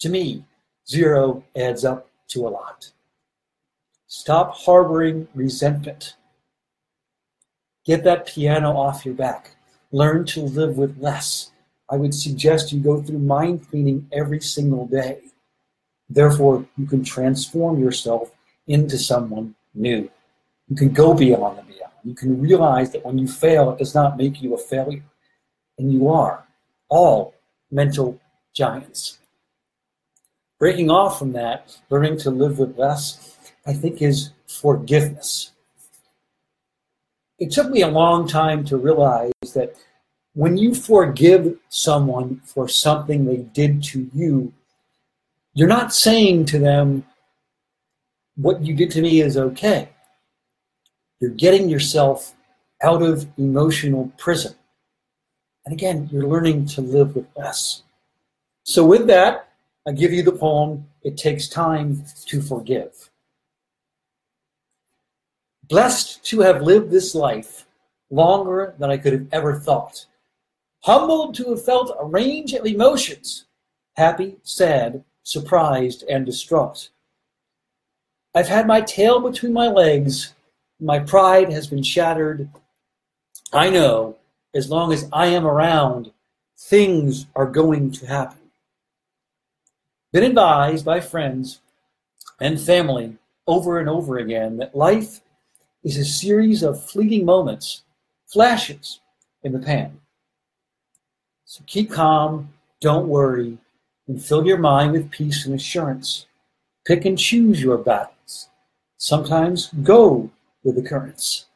To 0.00 0.08
me, 0.08 0.44
zero 0.88 1.44
adds 1.56 1.84
up 1.84 2.10
to 2.28 2.46
a 2.46 2.50
lot. 2.50 2.90
Stop 4.06 4.54
harboring 4.54 5.26
resentment. 5.34 6.14
Get 7.84 8.04
that 8.04 8.26
piano 8.26 8.76
off 8.76 9.04
your 9.04 9.14
back. 9.14 9.56
Learn 9.94 10.24
to 10.26 10.40
live 10.40 10.76
with 10.76 10.98
less. 10.98 11.52
I 11.88 11.94
would 11.94 12.12
suggest 12.12 12.72
you 12.72 12.80
go 12.80 13.00
through 13.00 13.20
mind 13.20 13.70
cleaning 13.70 14.08
every 14.10 14.40
single 14.40 14.88
day. 14.88 15.20
Therefore, 16.10 16.66
you 16.76 16.84
can 16.84 17.04
transform 17.04 17.78
yourself 17.78 18.32
into 18.66 18.98
someone 18.98 19.54
new. 19.72 20.10
You 20.68 20.74
can 20.74 20.92
go 20.92 21.14
beyond 21.14 21.58
the 21.58 21.62
beyond. 21.62 21.92
You 22.02 22.12
can 22.12 22.40
realize 22.40 22.90
that 22.90 23.04
when 23.04 23.18
you 23.18 23.28
fail, 23.28 23.70
it 23.70 23.78
does 23.78 23.94
not 23.94 24.16
make 24.16 24.42
you 24.42 24.52
a 24.54 24.58
failure. 24.58 25.04
And 25.78 25.92
you 25.92 26.08
are 26.08 26.44
all 26.88 27.32
mental 27.70 28.20
giants. 28.52 29.18
Breaking 30.58 30.90
off 30.90 31.20
from 31.20 31.30
that, 31.34 31.78
learning 31.88 32.18
to 32.18 32.32
live 32.32 32.58
with 32.58 32.76
less, 32.76 33.38
I 33.64 33.72
think 33.74 34.02
is 34.02 34.32
forgiveness. 34.48 35.52
It 37.38 37.50
took 37.50 37.70
me 37.70 37.82
a 37.82 37.88
long 37.88 38.28
time 38.28 38.64
to 38.66 38.76
realize 38.76 39.32
that 39.54 39.76
when 40.34 40.56
you 40.56 40.74
forgive 40.74 41.56
someone 41.68 42.40
for 42.44 42.68
something 42.68 43.24
they 43.24 43.38
did 43.38 43.82
to 43.84 44.08
you, 44.14 44.52
you're 45.54 45.68
not 45.68 45.94
saying 45.94 46.46
to 46.46 46.58
them, 46.58 47.04
what 48.36 48.62
you 48.62 48.74
did 48.74 48.90
to 48.92 49.02
me 49.02 49.20
is 49.20 49.36
okay. 49.36 49.88
You're 51.20 51.30
getting 51.30 51.68
yourself 51.68 52.34
out 52.82 53.02
of 53.02 53.26
emotional 53.38 54.12
prison. 54.18 54.54
And 55.64 55.72
again, 55.72 56.08
you're 56.12 56.26
learning 56.26 56.66
to 56.66 56.80
live 56.80 57.14
with 57.14 57.26
less. 57.36 57.82
So, 58.64 58.84
with 58.84 59.06
that, 59.06 59.48
I 59.86 59.92
give 59.92 60.12
you 60.12 60.22
the 60.22 60.32
poem, 60.32 60.86
It 61.02 61.16
Takes 61.16 61.48
Time 61.48 62.04
to 62.26 62.42
Forgive. 62.42 63.10
Blessed 65.68 66.24
to 66.26 66.40
have 66.40 66.62
lived 66.62 66.90
this 66.90 67.14
life 67.14 67.66
longer 68.10 68.74
than 68.78 68.90
I 68.90 68.96
could 68.96 69.12
have 69.12 69.26
ever 69.32 69.58
thought. 69.58 70.06
Humbled 70.82 71.34
to 71.36 71.50
have 71.50 71.64
felt 71.64 71.96
a 71.98 72.04
range 72.04 72.52
of 72.52 72.66
emotions 72.66 73.46
happy, 73.96 74.36
sad, 74.42 75.04
surprised, 75.22 76.02
and 76.10 76.26
distraught. 76.26 76.90
I've 78.34 78.48
had 78.48 78.66
my 78.66 78.80
tail 78.80 79.20
between 79.20 79.52
my 79.52 79.68
legs. 79.68 80.34
My 80.80 80.98
pride 80.98 81.52
has 81.52 81.68
been 81.68 81.84
shattered. 81.84 82.48
I 83.52 83.70
know 83.70 84.16
as 84.54 84.70
long 84.70 84.92
as 84.92 85.08
I 85.12 85.26
am 85.26 85.46
around, 85.46 86.12
things 86.58 87.26
are 87.34 87.46
going 87.46 87.92
to 87.92 88.06
happen. 88.06 88.38
Been 90.12 90.24
advised 90.24 90.84
by 90.84 91.00
friends 91.00 91.60
and 92.40 92.60
family 92.60 93.16
over 93.46 93.78
and 93.78 93.88
over 93.88 94.18
again 94.18 94.56
that 94.56 94.74
life 94.74 95.20
is 95.84 95.98
a 95.98 96.04
series 96.04 96.62
of 96.62 96.82
fleeting 96.82 97.24
moments, 97.24 97.82
flashes 98.26 99.00
in 99.42 99.52
the 99.52 99.58
pan. 99.58 100.00
So 101.44 101.62
keep 101.66 101.90
calm, 101.90 102.48
don't 102.80 103.06
worry, 103.06 103.58
and 104.08 104.22
fill 104.22 104.46
your 104.46 104.58
mind 104.58 104.92
with 104.92 105.10
peace 105.10 105.44
and 105.44 105.54
assurance. 105.54 106.26
Pick 106.86 107.04
and 107.04 107.18
choose 107.18 107.62
your 107.62 107.78
battles. 107.78 108.48
Sometimes 108.96 109.68
go 109.82 110.30
with 110.62 110.76
the 110.76 110.82
currents. 110.82 111.46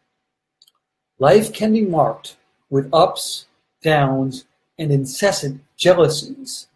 Life 1.18 1.52
can 1.52 1.72
be 1.72 1.82
marked 1.82 2.36
with 2.70 2.88
ups, 2.92 3.46
downs, 3.82 4.44
and 4.78 4.92
incessant 4.92 5.62
jealousies. 5.76 6.68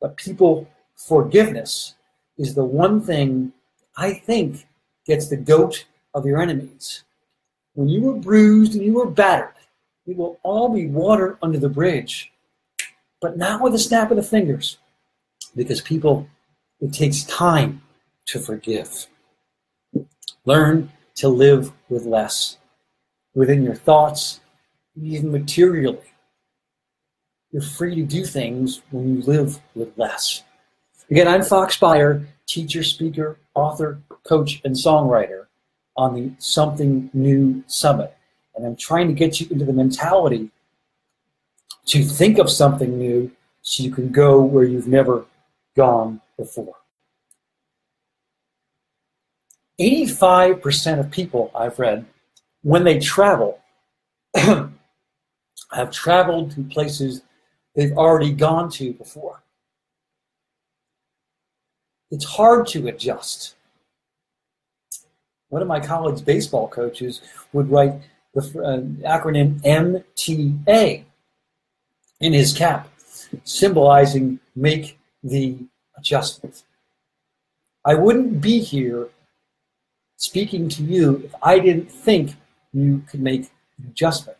But 0.00 0.16
people, 0.16 0.68
forgiveness 0.96 1.94
is 2.38 2.54
the 2.54 2.64
one 2.64 3.00
thing 3.00 3.52
I 3.96 4.14
think 4.14 4.66
gets 5.04 5.28
the 5.28 5.36
goat 5.36 5.84
of 6.14 6.26
your 6.26 6.40
enemies. 6.40 7.04
When 7.74 7.88
you 7.88 8.02
were 8.02 8.14
bruised 8.14 8.74
and 8.74 8.84
you 8.84 8.94
were 8.94 9.06
battered, 9.06 9.54
we 10.06 10.14
will 10.14 10.40
all 10.42 10.68
be 10.68 10.86
water 10.86 11.38
under 11.42 11.58
the 11.58 11.68
bridge. 11.68 12.32
But 13.20 13.36
not 13.36 13.60
with 13.60 13.74
a 13.74 13.78
snap 13.78 14.10
of 14.10 14.16
the 14.16 14.22
fingers. 14.22 14.78
Because 15.54 15.80
people, 15.80 16.28
it 16.80 16.92
takes 16.92 17.24
time 17.24 17.82
to 18.26 18.40
forgive. 18.40 19.06
Learn 20.44 20.90
to 21.16 21.28
live 21.28 21.72
with 21.88 22.04
less 22.04 22.58
within 23.34 23.62
your 23.62 23.74
thoughts, 23.74 24.40
even 25.00 25.30
materially. 25.30 25.98
You're 27.52 27.62
free 27.62 27.94
to 27.94 28.02
do 28.02 28.24
things 28.24 28.82
when 28.90 29.16
you 29.16 29.22
live 29.22 29.60
with 29.74 29.96
less. 29.96 30.42
Again, 31.10 31.28
I'm 31.28 31.42
Fox 31.42 31.78
Beyer, 31.78 32.26
teacher, 32.46 32.82
speaker, 32.82 33.38
author, 33.54 34.00
coach, 34.24 34.60
and 34.64 34.74
songwriter 34.74 35.46
on 35.98 36.14
the 36.14 36.30
Something 36.38 37.10
New 37.12 37.62
Summit. 37.66 38.16
And 38.54 38.64
I'm 38.64 38.76
trying 38.76 39.08
to 39.08 39.12
get 39.12 39.40
you 39.40 39.48
into 39.50 39.64
the 39.64 39.72
mentality 39.72 40.50
to 41.86 42.04
think 42.04 42.38
of 42.38 42.50
something 42.50 42.96
new 42.96 43.30
so 43.62 43.82
you 43.82 43.90
can 43.90 44.10
go 44.10 44.40
where 44.40 44.64
you've 44.64 44.88
never 44.88 45.26
gone 45.76 46.20
before. 46.36 46.76
85% 49.80 51.00
of 51.00 51.10
people 51.10 51.50
I've 51.54 51.78
read, 51.78 52.06
when 52.62 52.84
they 52.84 52.98
travel, 52.98 53.60
have 54.34 54.70
traveled 55.92 56.52
to 56.52 56.62
places 56.64 57.22
they've 57.74 57.96
already 57.96 58.32
gone 58.32 58.70
to 58.72 58.92
before. 58.92 59.42
It's 62.10 62.24
hard 62.24 62.66
to 62.68 62.88
adjust. 62.88 63.54
One 65.48 65.62
of 65.62 65.68
my 65.68 65.80
college 65.80 66.24
baseball 66.24 66.68
coaches 66.68 67.22
would 67.52 67.70
write 67.70 67.94
the 68.34 68.40
uh, 68.40 68.80
acronym 69.08 69.60
MTA 69.62 71.04
in 72.20 72.32
his 72.32 72.52
cap, 72.52 72.88
symbolizing 73.44 74.40
make 74.54 74.98
the 75.22 75.56
adjustment. 75.96 76.62
I 77.84 77.94
wouldn't 77.94 78.40
be 78.40 78.60
here 78.60 79.08
speaking 80.16 80.68
to 80.68 80.82
you 80.82 81.22
if 81.24 81.34
I 81.42 81.58
didn't 81.58 81.90
think 81.90 82.34
you 82.72 83.02
could 83.08 83.20
make 83.20 83.42
an 83.78 83.88
adjustment. 83.88 84.38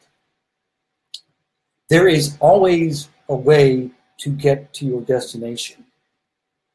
There 1.88 2.08
is 2.08 2.36
always 2.40 3.08
a 3.28 3.34
way 3.34 3.90
to 4.18 4.30
get 4.30 4.74
to 4.74 4.86
your 4.86 5.00
destination. 5.00 5.84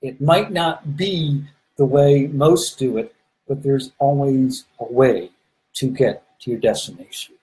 It 0.01 0.19
might 0.19 0.51
not 0.51 0.97
be 0.97 1.43
the 1.77 1.85
way 1.85 2.27
most 2.27 2.79
do 2.79 2.97
it, 2.97 3.13
but 3.47 3.63
there's 3.63 3.91
always 3.99 4.65
a 4.79 4.91
way 4.91 5.31
to 5.73 5.89
get 5.89 6.23
to 6.39 6.51
your 6.51 6.59
destination. 6.59 7.35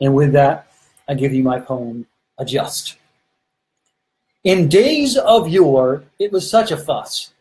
And 0.00 0.14
with 0.14 0.32
that, 0.32 0.70
I 1.08 1.14
give 1.14 1.32
you 1.32 1.42
my 1.42 1.60
poem, 1.60 2.06
Adjust. 2.38 2.96
In 4.44 4.68
days 4.68 5.16
of 5.16 5.48
yore, 5.48 6.04
it 6.18 6.30
was 6.30 6.48
such 6.48 6.70
a 6.70 6.76
fuss. 6.76 7.32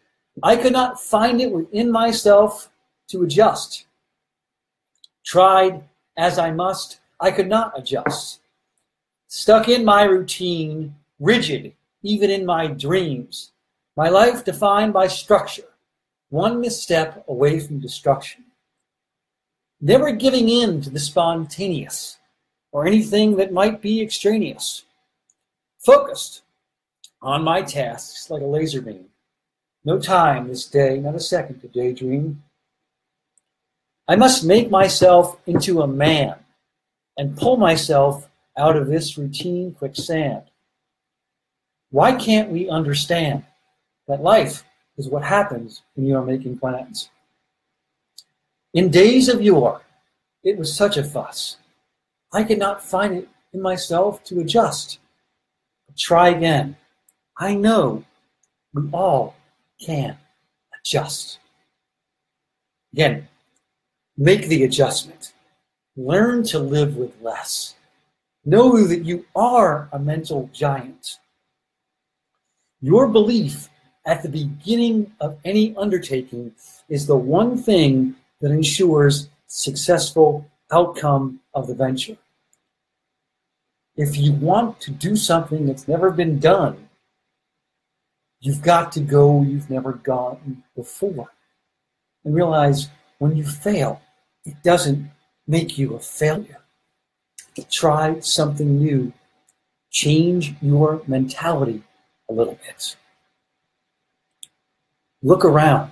I 0.41 0.55
could 0.55 0.73
not 0.73 0.99
find 0.99 1.39
it 1.39 1.51
within 1.51 1.91
myself 1.91 2.69
to 3.09 3.23
adjust. 3.23 3.85
Tried 5.23 5.83
as 6.17 6.39
I 6.39 6.51
must, 6.51 6.99
I 7.19 7.31
could 7.31 7.47
not 7.47 7.77
adjust. 7.77 8.41
Stuck 9.27 9.69
in 9.69 9.85
my 9.85 10.03
routine, 10.03 10.95
rigid, 11.19 11.73
even 12.01 12.31
in 12.31 12.45
my 12.45 12.67
dreams. 12.67 13.51
My 13.95 14.09
life 14.09 14.43
defined 14.43 14.93
by 14.93 15.07
structure, 15.07 15.69
one 16.29 16.59
misstep 16.59 17.23
away 17.27 17.59
from 17.59 17.79
destruction. 17.79 18.43
Never 19.79 20.11
giving 20.11 20.49
in 20.49 20.81
to 20.81 20.89
the 20.89 20.99
spontaneous 20.99 22.17
or 22.71 22.85
anything 22.85 23.37
that 23.37 23.53
might 23.53 23.81
be 23.81 24.01
extraneous. 24.01 24.83
Focused 25.85 26.41
on 27.21 27.43
my 27.43 27.61
tasks 27.61 28.29
like 28.29 28.41
a 28.41 28.45
laser 28.45 28.81
beam. 28.81 29.05
No 29.85 29.99
time 29.99 30.47
this 30.47 30.65
day, 30.65 30.97
not 30.99 31.15
a 31.15 31.19
second 31.19 31.61
to 31.61 31.67
daydream. 31.67 32.43
I 34.07 34.15
must 34.15 34.43
make 34.43 34.69
myself 34.69 35.37
into 35.45 35.81
a 35.81 35.87
man 35.87 36.35
and 37.17 37.37
pull 37.37 37.57
myself 37.57 38.27
out 38.57 38.75
of 38.75 38.87
this 38.87 39.17
routine 39.17 39.73
quicksand. 39.73 40.43
Why 41.89 42.13
can't 42.13 42.49
we 42.49 42.69
understand 42.69 43.43
that 44.07 44.21
life 44.21 44.63
is 44.97 45.09
what 45.09 45.23
happens 45.23 45.83
when 45.95 46.05
you 46.05 46.15
are 46.15 46.25
making 46.25 46.57
plans? 46.57 47.09
In 48.73 48.89
days 48.89 49.29
of 49.29 49.41
yore, 49.41 49.81
it 50.43 50.57
was 50.57 50.75
such 50.75 50.97
a 50.97 51.03
fuss. 51.03 51.57
I 52.33 52.43
could 52.43 52.59
not 52.59 52.83
find 52.83 53.13
it 53.15 53.29
in 53.53 53.61
myself 53.61 54.23
to 54.25 54.39
adjust. 54.39 54.99
But 55.87 55.97
try 55.97 56.29
again. 56.29 56.75
I 57.37 57.53
know 57.55 58.03
we 58.73 58.89
all 58.91 59.35
can 59.79 60.17
adjust. 60.79 61.39
Again, 62.93 63.27
make 64.17 64.47
the 64.47 64.63
adjustment. 64.63 65.33
Learn 65.95 66.43
to 66.43 66.59
live 66.59 66.95
with 66.95 67.13
less. 67.21 67.75
Know 68.45 68.85
that 68.85 69.03
you 69.03 69.25
are 69.35 69.89
a 69.91 69.99
mental 69.99 70.49
giant. 70.53 71.19
Your 72.81 73.07
belief 73.07 73.69
at 74.07 74.23
the 74.23 74.29
beginning 74.29 75.11
of 75.19 75.37
any 75.43 75.75
undertaking 75.75 76.53
is 76.87 77.05
the 77.05 77.15
one 77.17 77.57
thing 77.57 78.15
that 78.39 78.51
ensures 78.51 79.29
successful 79.47 80.49
outcome 80.71 81.41
of 81.53 81.67
the 81.67 81.75
venture. 81.75 82.17
If 83.97 84.17
you 84.17 84.31
want 84.31 84.79
to 84.81 84.91
do 84.91 85.15
something 85.17 85.65
that's 85.65 85.87
never 85.87 86.09
been 86.09 86.39
done, 86.39 86.87
you've 88.39 88.61
got 88.61 88.91
to 88.93 89.01
go 89.01 89.41
you've 89.41 89.69
never 89.69 89.93
gone 89.93 90.63
before. 90.75 91.27
And 92.23 92.33
realize 92.33 92.89
when 93.19 93.35
you 93.35 93.43
fail, 93.43 94.01
it 94.45 94.55
doesn't 94.63 95.11
make 95.47 95.77
you 95.77 95.95
a 95.95 95.99
failure. 95.99 96.61
Try 97.69 98.19
something 98.19 98.77
new. 98.77 99.11
Change 99.89 100.53
your 100.61 101.01
mentality 101.07 101.83
a 102.29 102.33
little 102.33 102.57
bit. 102.65 102.95
Look 105.23 105.43
around. 105.43 105.91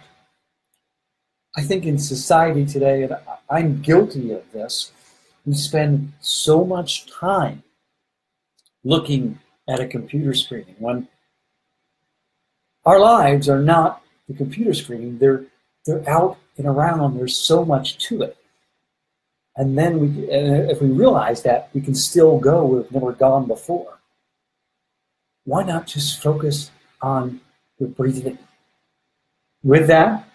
I 1.55 1.61
think 1.61 1.85
in 1.85 1.97
society 1.97 2.65
today, 2.65 3.03
and 3.03 3.15
I'm 3.49 3.81
guilty 3.81 4.31
of 4.31 4.51
this, 4.51 4.91
we 5.45 5.53
spend 5.53 6.13
so 6.19 6.65
much 6.65 7.11
time 7.11 7.63
looking 8.83 9.39
at 9.67 9.79
a 9.79 9.88
computer 9.88 10.33
screen 10.33 10.75
when 10.79 11.07
our 12.85 12.99
lives 12.99 13.49
are 13.49 13.61
not 13.61 14.03
the 14.27 14.33
computer 14.33 14.73
screen, 14.73 15.17
they're, 15.17 15.45
they're 15.85 16.07
out 16.07 16.38
and 16.57 16.67
around, 16.67 17.17
there's 17.17 17.38
so 17.38 17.65
much 17.65 17.97
to 18.07 18.21
it. 18.21 18.38
And 19.55 19.77
then 19.77 19.99
we, 19.99 20.07
and 20.29 20.69
if 20.69 20.81
we 20.81 20.89
realize 20.89 21.43
that, 21.43 21.69
we 21.73 21.81
can 21.81 21.95
still 21.95 22.39
go 22.39 22.65
where 22.65 22.81
we've 22.81 22.91
never 22.91 23.13
gone 23.13 23.47
before. 23.47 23.99
Why 25.45 25.63
not 25.63 25.88
just 25.88 26.21
focus 26.21 26.71
on 27.01 27.39
your 27.79 27.89
breathing? 27.89 28.38
With 29.65 29.88
that, 29.88 30.30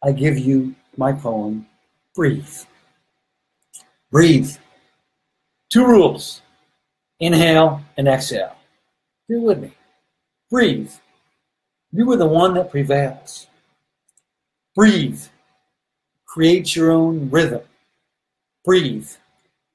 I 0.00 0.12
give 0.12 0.38
you 0.38 0.76
my 0.96 1.12
poem, 1.12 1.66
Breathe. 2.14 2.56
Breathe. 4.12 4.56
Two 5.70 5.84
rules 5.84 6.40
inhale 7.18 7.82
and 7.96 8.06
exhale. 8.06 8.54
Do 9.28 9.42
with 9.42 9.58
me. 9.58 9.72
Breathe. 10.48 10.92
You 11.90 12.08
are 12.12 12.16
the 12.16 12.28
one 12.28 12.54
that 12.54 12.70
prevails. 12.70 13.48
Breathe. 14.76 15.20
Create 16.24 16.76
your 16.76 16.92
own 16.92 17.28
rhythm. 17.28 17.62
Breathe. 18.64 19.10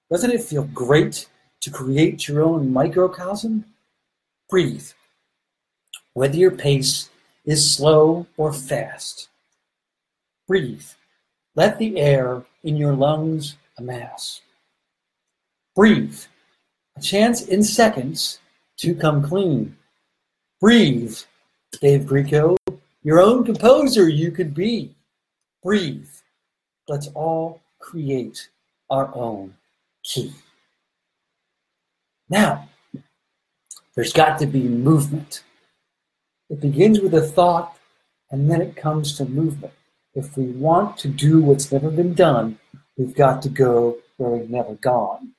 Doesn't 0.10 0.32
it 0.32 0.42
feel 0.42 0.64
great 0.64 1.28
to 1.60 1.70
create 1.70 2.30
your 2.30 2.44
own 2.44 2.72
microcosm? 2.72 3.66
Breathe. 4.50 4.88
Whether 6.14 6.38
your 6.38 6.52
pace 6.52 7.11
is 7.46 7.76
slow 7.76 8.28
or 8.38 8.54
fast, 8.54 9.30
breathe. 10.48 10.86
Let 11.56 11.80
the 11.80 12.00
air 12.00 12.44
in 12.64 12.78
your 12.78 12.94
lungs 12.94 13.58
amass. 13.78 14.42
Breathe. 15.76 16.20
A 16.98 17.02
chance 17.02 17.48
in 17.48 17.64
seconds 17.64 18.40
to 18.78 18.96
come 18.96 19.24
clean. 19.24 19.76
Breathe. 20.60 21.18
Dave 21.80 22.02
Grieco, 22.02 22.58
your 23.02 23.22
own 23.22 23.44
composer 23.44 24.10
you 24.10 24.32
could 24.32 24.54
be. 24.54 24.94
Breathe. 25.64 26.10
Let's 26.88 27.08
all 27.16 27.62
create 27.80 28.50
our 28.90 29.10
own 29.16 29.56
key. 30.04 30.34
Now, 32.30 32.68
there's 33.96 34.14
got 34.14 34.38
to 34.40 34.46
be 34.46 34.62
movement. 34.64 35.44
It 36.52 36.60
begins 36.60 37.00
with 37.00 37.14
a 37.14 37.22
thought 37.22 37.78
and 38.30 38.52
then 38.52 38.62
it 38.62 38.76
comes 38.76 39.18
to 39.18 39.26
movement. 39.26 39.74
If 40.14 40.36
we 40.36 40.48
want 40.48 40.98
to 40.98 41.08
do 41.08 41.42
what's 41.42 41.72
never 41.72 41.90
been 41.90 42.14
done, 42.14 42.60
we've 42.98 43.16
got 43.16 43.42
to 43.44 43.50
go 43.50 43.98
where 44.18 44.32
we've 44.32 44.50
never 44.50 44.76
gone. 44.76 45.32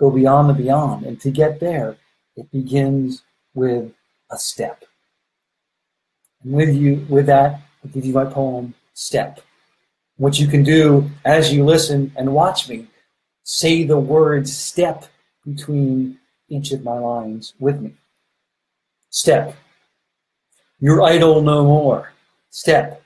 Go 0.00 0.10
beyond 0.10 0.50
the 0.50 0.54
beyond. 0.54 1.06
And 1.06 1.20
to 1.20 1.30
get 1.30 1.60
there, 1.60 1.96
it 2.34 2.50
begins 2.50 3.22
with 3.54 3.92
a 4.32 4.36
step. 4.36 4.84
And 6.42 6.54
with 6.54 6.74
you, 6.74 7.06
with 7.08 7.26
that, 7.26 7.60
I 7.84 7.88
give 7.88 8.04
you 8.04 8.12
my 8.12 8.24
poem, 8.24 8.74
Step. 8.94 9.40
What 10.16 10.38
you 10.38 10.46
can 10.48 10.64
do 10.64 11.10
as 11.24 11.52
you 11.52 11.64
listen 11.64 12.12
and 12.16 12.34
watch 12.34 12.68
me, 12.68 12.88
say 13.44 13.84
the 13.84 13.98
word 13.98 14.48
step 14.48 15.06
between 15.46 16.18
each 16.48 16.72
of 16.72 16.82
my 16.82 16.98
lines 16.98 17.54
with 17.58 17.80
me. 17.80 17.94
Step. 19.08 19.56
You're 20.82 21.02
idle 21.02 21.40
no 21.42 21.62
more. 21.62 22.12
Step. 22.50 23.00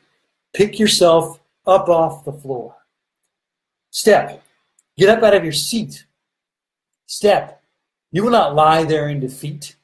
Pick 0.54 0.78
yourself 0.78 1.38
up 1.66 1.90
off 1.90 2.24
the 2.24 2.32
floor. 2.32 2.74
Step. 3.90 4.42
Get 4.96 5.10
up 5.10 5.22
out 5.22 5.34
of 5.34 5.44
your 5.44 5.52
seat. 5.52 6.06
Step. 7.04 7.62
You 8.12 8.22
will 8.22 8.30
not 8.30 8.54
lie 8.54 8.84
there 8.84 9.10
in 9.10 9.20
defeat. 9.20 9.76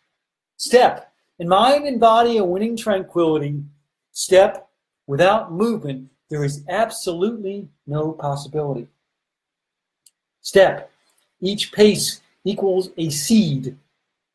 Step. 0.57 1.13
In 1.39 1.49
mind 1.49 1.85
and 1.85 2.01
body 2.01 2.39
a 2.39 2.45
winning 2.45 2.79
tranquility. 2.79 3.63
Step. 4.13 4.71
Without 5.07 5.53
movement, 5.53 6.09
there 6.31 6.45
is 6.45 6.65
absolutely 6.71 7.69
no 7.87 8.13
possibility. 8.13 8.89
Step. 10.41 10.91
Each 11.43 11.71
pace 11.73 12.23
equals 12.47 12.89
a 12.97 13.11
seed. 13.11 13.77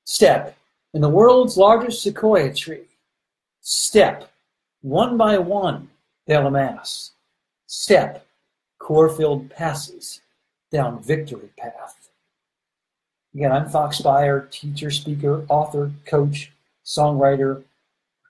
Step. 0.03 0.55
In 0.93 1.01
the 1.01 1.09
world's 1.09 1.57
largest 1.57 2.03
sequoia 2.03 2.53
tree. 2.53 2.83
Step. 3.69 4.31
One 4.81 5.17
by 5.17 5.37
one, 5.37 5.89
they'll 6.25 6.47
amass. 6.47 7.11
Step. 7.65 8.25
Core-filled 8.79 9.49
passes 9.49 10.21
down 10.71 11.03
victory 11.03 11.49
path. 11.57 12.07
Again, 13.35 13.51
I'm 13.51 13.67
Fox 13.67 13.99
Beyer, 13.99 14.47
teacher, 14.49 14.89
speaker, 14.89 15.45
author, 15.49 15.91
coach, 16.05 16.53
songwriter, 16.85 17.61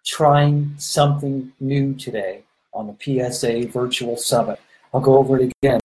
trying 0.03 0.73
something 0.79 1.53
new 1.59 1.93
today 1.93 2.41
on 2.73 2.87
the 2.87 3.31
PSA 3.31 3.67
Virtual 3.67 4.17
Summit. 4.17 4.59
I'll 4.91 5.01
go 5.01 5.19
over 5.19 5.37
it 5.39 5.53
again. 5.61 5.79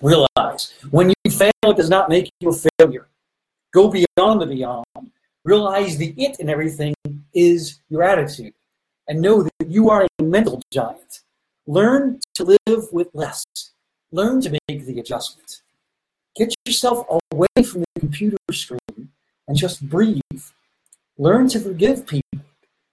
Realize 0.00 0.72
when 0.92 1.08
you 1.24 1.32
fail, 1.32 1.50
it 1.64 1.76
does 1.76 1.90
not 1.90 2.08
make 2.08 2.30
you 2.38 2.50
a 2.50 2.68
failure. 2.78 3.08
Go 3.72 3.90
beyond 3.90 4.40
the 4.40 4.46
beyond. 4.46 4.86
Realize 5.46 5.96
the 5.96 6.12
it 6.16 6.40
in 6.40 6.50
everything 6.50 6.92
is 7.32 7.78
your 7.88 8.02
attitude. 8.02 8.52
And 9.06 9.22
know 9.22 9.44
that 9.44 9.70
you 9.70 9.90
are 9.90 10.04
a 10.18 10.22
mental 10.24 10.60
giant. 10.72 11.20
Learn 11.68 12.18
to 12.34 12.58
live 12.66 12.88
with 12.90 13.06
less. 13.14 13.44
Learn 14.10 14.40
to 14.40 14.50
make 14.50 14.84
the 14.86 14.98
adjustment. 14.98 15.62
Get 16.34 16.52
yourself 16.66 17.06
away 17.32 17.62
from 17.64 17.82
the 17.82 18.00
computer 18.00 18.36
screen 18.50 19.12
and 19.46 19.56
just 19.56 19.88
breathe. 19.88 20.20
Learn 21.16 21.48
to 21.50 21.60
forgive 21.60 22.08
people. 22.08 22.40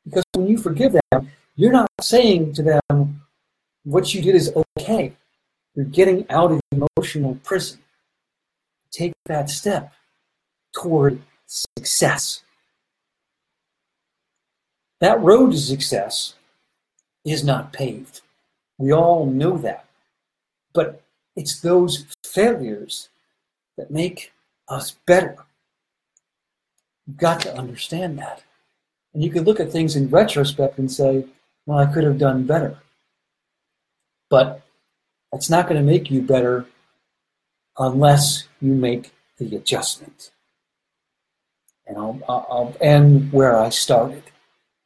Because 0.06 0.24
when 0.36 0.48
you 0.48 0.60
forgive 0.60 0.96
them, 1.10 1.32
you're 1.56 1.72
not 1.72 1.90
saying 2.02 2.54
to 2.54 2.62
them 2.62 3.24
what 3.84 4.14
you 4.14 4.22
did 4.22 4.36
is 4.36 4.54
okay. 4.78 5.16
You're 5.74 5.86
getting 5.86 6.30
out 6.30 6.52
of 6.52 6.62
emotional 6.72 7.34
prison. 7.44 7.80
Take 8.92 9.14
that 9.26 9.50
step 9.50 9.92
toward 10.76 11.20
success. 11.54 12.44
That 15.00 15.22
road 15.22 15.52
to 15.52 15.58
success 15.58 16.36
is 17.26 17.44
not 17.44 17.74
paved. 17.74 18.22
We 18.78 18.92
all 18.92 19.26
know 19.26 19.58
that. 19.58 19.86
But 20.74 21.02
it's 21.36 21.60
those 21.60 22.06
failures 22.26 23.10
that 23.78 23.92
make 23.92 24.32
us 24.68 24.92
better. 25.06 25.36
You've 27.06 27.18
got 27.18 27.42
to 27.42 27.56
understand 27.56 28.18
that. 28.20 28.44
And 29.14 29.24
you 29.24 29.30
can 29.30 29.44
look 29.44 29.60
at 29.60 29.72
things 29.72 29.96
in 29.96 30.10
retrospect 30.10 30.80
and 30.80 30.92
say, 30.92 31.26
well, 31.66 31.80
I 31.80 31.92
could 31.92 32.04
have 32.04 32.18
done 32.18 32.46
better. 32.46 32.78
But 34.30 34.62
that's 35.32 35.50
not 35.50 35.68
going 35.68 35.80
to 35.80 35.92
make 35.92 36.10
you 36.10 36.22
better 36.22 36.66
unless 37.78 38.46
you 38.62 38.74
make 38.74 39.12
the 39.38 39.56
adjustment. 39.56 40.32
Uh, 41.96 42.10
and 42.10 42.24
I'll, 42.28 42.48
I'll 42.50 42.78
end 42.82 43.32
where 43.32 43.58
I 43.58 43.70
started. 43.70 44.24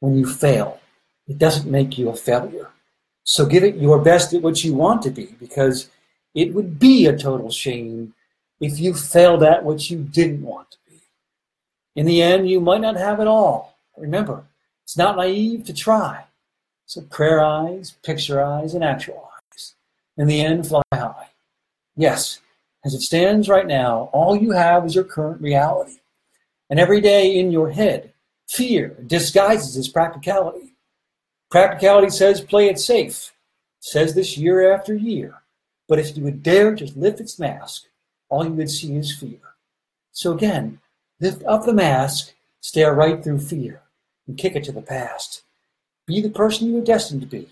When 0.00 0.14
you 0.16 0.26
fail, 0.26 0.80
it 1.26 1.38
doesn't 1.38 1.70
make 1.70 1.98
you 1.98 2.08
a 2.08 2.16
failure. 2.16 2.70
So 3.24 3.44
give 3.46 3.64
it 3.64 3.76
your 3.76 4.00
best 4.00 4.32
at 4.32 4.42
what 4.42 4.62
you 4.64 4.74
want 4.74 5.02
to 5.02 5.10
be 5.10 5.34
because 5.38 5.88
it 6.34 6.54
would 6.54 6.78
be 6.78 7.06
a 7.06 7.16
total 7.16 7.50
shame 7.50 8.14
if 8.60 8.78
you 8.78 8.94
failed 8.94 9.42
at 9.42 9.64
what 9.64 9.90
you 9.90 9.98
didn't 9.98 10.42
want 10.42 10.70
to 10.70 10.78
be. 10.88 11.00
In 11.96 12.06
the 12.06 12.22
end, 12.22 12.48
you 12.48 12.60
might 12.60 12.80
not 12.80 12.96
have 12.96 13.20
it 13.20 13.26
all. 13.26 13.76
Remember, 13.96 14.44
it's 14.84 14.96
not 14.96 15.16
naive 15.16 15.64
to 15.64 15.74
try. 15.74 16.24
So 16.86 17.02
prayer 17.02 17.44
eyes, 17.44 17.90
picture 18.02 18.42
eyes, 18.42 18.74
and 18.74 18.82
actual 18.82 19.28
eyes. 19.52 19.74
In 20.16 20.26
the 20.26 20.40
end, 20.40 20.66
fly 20.66 20.82
high. 20.92 21.28
Yes, 21.96 22.40
as 22.84 22.94
it 22.94 23.02
stands 23.02 23.48
right 23.48 23.66
now, 23.66 24.08
all 24.12 24.36
you 24.36 24.52
have 24.52 24.86
is 24.86 24.94
your 24.94 25.04
current 25.04 25.42
reality. 25.42 25.98
And 26.70 26.78
every 26.78 27.00
day 27.00 27.38
in 27.38 27.50
your 27.50 27.70
head, 27.70 28.12
fear 28.48 28.96
disguises 29.06 29.76
as 29.76 29.88
practicality. 29.88 30.74
Practicality 31.50 32.10
says 32.10 32.40
play 32.40 32.68
it 32.68 32.78
safe. 32.78 33.32
Says 33.80 34.14
this 34.14 34.36
year 34.36 34.72
after 34.72 34.94
year. 34.94 35.42
But 35.88 35.98
if 35.98 36.16
you 36.16 36.22
would 36.24 36.42
dare 36.42 36.74
just 36.74 36.96
lift 36.96 37.20
its 37.20 37.38
mask, 37.38 37.84
all 38.28 38.44
you 38.44 38.52
would 38.52 38.70
see 38.70 38.94
is 38.96 39.16
fear. 39.16 39.38
So 40.12 40.32
again, 40.32 40.80
lift 41.20 41.42
up 41.44 41.64
the 41.64 41.72
mask, 41.72 42.34
stare 42.60 42.94
right 42.94 43.22
through 43.22 43.40
fear, 43.40 43.82
and 44.26 44.36
kick 44.36 44.54
it 44.54 44.64
to 44.64 44.72
the 44.72 44.82
past. 44.82 45.42
Be 46.06 46.20
the 46.20 46.30
person 46.30 46.68
you 46.68 46.74
were 46.74 46.80
destined 46.80 47.22
to 47.22 47.26
be. 47.26 47.48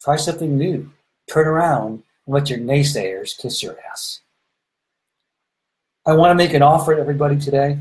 Try 0.00 0.16
something 0.16 0.56
new. 0.56 0.92
Turn 1.28 1.48
around 1.48 2.02
and 2.26 2.34
let 2.34 2.50
your 2.50 2.58
naysayers 2.58 3.36
kiss 3.36 3.62
your 3.62 3.76
ass. 3.90 4.20
I 6.06 6.12
want 6.12 6.30
to 6.30 6.34
make 6.34 6.52
an 6.52 6.62
offer 6.62 6.94
to 6.94 7.00
everybody 7.00 7.38
today. 7.38 7.78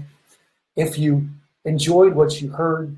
If 0.76 0.98
you 0.98 1.30
enjoyed 1.66 2.14
what 2.14 2.42
you 2.42 2.50
heard, 2.50 2.96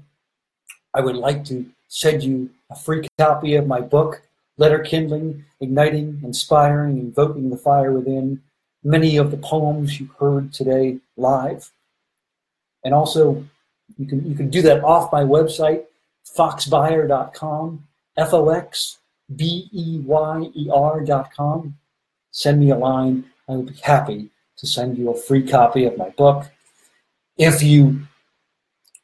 I 0.94 1.02
would 1.02 1.16
like 1.16 1.44
to 1.46 1.66
send 1.88 2.24
you 2.24 2.50
a 2.72 2.76
free 2.76 3.08
copy 3.18 3.56
of 3.56 3.68
my 3.68 3.82
book, 3.82 4.22
Letter 4.58 4.80
Kindling, 4.80 5.44
Igniting, 5.60 6.22
Inspiring, 6.24 6.98
Invoking 6.98 7.50
the 7.50 7.58
Fire 7.58 7.92
Within, 7.92 8.42
many 8.84 9.18
of 9.18 9.32
the 9.32 9.38
poems 9.38 10.00
you 10.00 10.10
heard 10.20 10.54
today 10.54 11.00
live. 11.18 11.72
And 12.84 12.94
also, 12.94 13.46
you 13.98 14.06
can, 14.06 14.26
you 14.30 14.36
can 14.36 14.50
do 14.50 14.62
that 14.62 14.84
off 14.84 15.12
my 15.12 15.24
website, 15.24 15.84
foxbeyer.com, 16.38 17.88
F 18.18 18.34
O 18.34 18.50
X 18.50 19.00
B 19.36 19.70
E 19.72 20.00
Y 20.06 20.50
E 20.54 20.70
R.com. 20.72 21.76
Send 22.32 22.60
me 22.60 22.72
a 22.72 22.78
line. 22.78 23.26
I 23.50 23.54
would 23.54 23.68
be 23.68 23.80
happy 23.82 24.30
to 24.58 24.68
send 24.68 24.98
you 24.98 25.10
a 25.10 25.18
free 25.18 25.46
copy 25.46 25.86
of 25.86 25.98
my 25.98 26.10
book. 26.10 26.46
If 27.38 27.62
you 27.62 28.02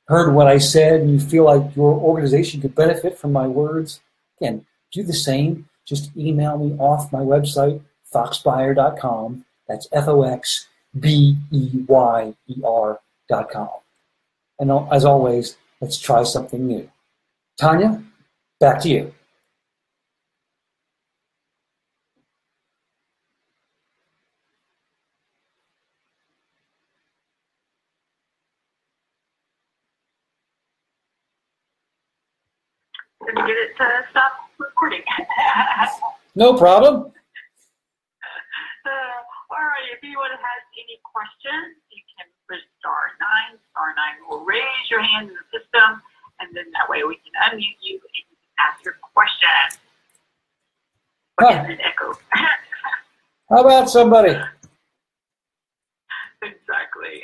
heard 0.07 0.33
what 0.33 0.47
I 0.47 0.57
said 0.57 1.01
and 1.01 1.11
you 1.11 1.19
feel 1.19 1.45
like 1.45 1.75
your 1.75 1.93
organization 1.93 2.61
could 2.61 2.75
benefit 2.75 3.17
from 3.17 3.33
my 3.33 3.47
words, 3.47 4.01
again, 4.39 4.65
do 4.91 5.03
the 5.03 5.13
same. 5.13 5.67
Just 5.85 6.15
email 6.15 6.57
me 6.57 6.75
off 6.77 7.11
my 7.11 7.19
website, 7.19 7.81
foxbeyer.com. 8.13 9.45
That's 9.67 9.87
F 9.91 10.07
O 10.07 10.23
X 10.23 10.67
B 10.99 11.37
E 11.51 11.69
Y 11.87 12.33
E 12.47 12.55
R.com. 12.63 13.69
And 14.59 14.71
uh, 14.71 14.85
as 14.87 15.05
always, 15.05 15.57
let's 15.79 15.97
try 15.97 16.23
something 16.23 16.67
new. 16.67 16.89
Tanya, 17.57 18.03
back 18.59 18.81
to 18.81 18.89
you. 18.89 19.13
Did 33.31 33.39
you 33.39 33.47
get 33.47 33.55
it 33.63 33.71
to 33.79 33.87
stop 34.11 34.33
recording? 34.59 35.03
no 36.35 36.57
problem. 36.57 37.15
Uh, 38.83 39.19
all 39.47 39.63
right, 39.63 39.87
if 39.95 40.03
anyone 40.03 40.35
has 40.35 40.61
any 40.75 40.99
questions, 40.99 41.79
you 41.95 42.03
can 42.11 42.27
push 42.43 42.59
star 42.83 43.15
nine. 43.23 43.55
Star 43.71 43.95
nine 43.95 44.19
will 44.27 44.43
raise 44.43 44.83
your 44.91 44.99
hand 44.99 45.31
in 45.31 45.35
the 45.39 45.47
system, 45.47 46.03
and 46.43 46.51
then 46.51 46.67
that 46.75 46.91
way 46.91 47.07
we 47.07 47.15
can 47.23 47.31
unmute 47.39 47.79
you 47.79 48.03
and 48.03 48.27
ask 48.59 48.83
your 48.83 48.99
question. 48.99 49.79
Huh. 51.39 51.71
An 51.71 51.79
echo. 51.79 52.11
How 53.47 53.63
about 53.63 53.89
somebody? 53.89 54.35
exactly. 56.43 57.23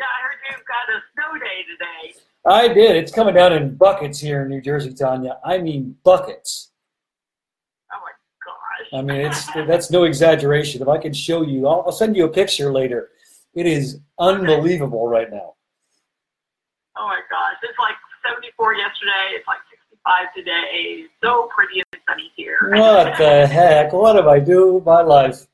yeah, 0.00 0.08
I 0.08 0.18
heard 0.24 0.40
you've 0.48 0.64
got 0.64 0.88
a 0.88 1.04
snow 1.12 1.36
day 1.36 1.68
today. 1.76 2.16
I 2.46 2.68
did. 2.68 2.96
It's 2.96 3.12
coming 3.12 3.34
down 3.34 3.52
in 3.52 3.74
buckets 3.76 4.20
here 4.20 4.42
in 4.42 4.48
New 4.48 4.60
Jersey, 4.60 4.94
Tanya. 4.94 5.38
I 5.44 5.58
mean 5.58 5.96
buckets. 6.04 6.70
Oh 7.92 7.98
my 8.00 8.12
gosh. 8.44 8.98
I 8.98 9.02
mean, 9.02 9.26
it's 9.26 9.46
that's 9.68 9.90
no 9.90 10.04
exaggeration. 10.04 10.80
If 10.82 10.88
I 10.88 10.98
can 10.98 11.12
show 11.12 11.42
you, 11.42 11.66
I'll, 11.66 11.82
I'll 11.86 11.92
send 11.92 12.16
you 12.16 12.24
a 12.24 12.28
picture 12.28 12.72
later. 12.72 13.10
It 13.54 13.66
is 13.66 14.00
unbelievable 14.18 15.08
right 15.08 15.30
now. 15.30 15.54
Oh 16.96 17.06
my 17.06 17.20
gosh. 17.30 17.56
It's 17.62 17.78
like 17.78 17.94
74 18.24 18.74
yesterday. 18.74 19.36
It's 19.36 19.46
like 19.46 19.58
65 19.70 20.34
today. 20.34 21.04
So 21.22 21.48
pretty 21.54 21.82
and 21.92 22.02
sunny 22.08 22.30
here. 22.36 22.58
What 22.72 23.16
the 23.18 23.46
heck? 23.50 23.92
What 23.92 24.16
have 24.16 24.26
I 24.26 24.38
do 24.40 24.74
with 24.74 24.84
my 24.84 25.02
life? 25.02 25.46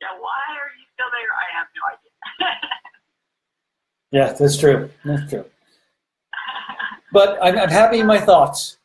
yeah, 0.00 0.08
why 0.18 0.40
are 0.56 0.72
you 0.76 0.84
still 0.94 1.10
there? 1.12 1.30
I 1.32 1.46
have 1.56 1.66
no 1.76 1.82
idea. 1.92 2.04
Yeah, 4.14 4.30
that's 4.30 4.54
true. 4.56 4.88
That's 5.04 5.26
true. 5.26 5.44
But 7.10 7.34
I'm, 7.42 7.58
I'm 7.58 7.68
happy 7.68 7.98
in 7.98 8.06
my 8.06 8.22
thoughts. 8.22 8.78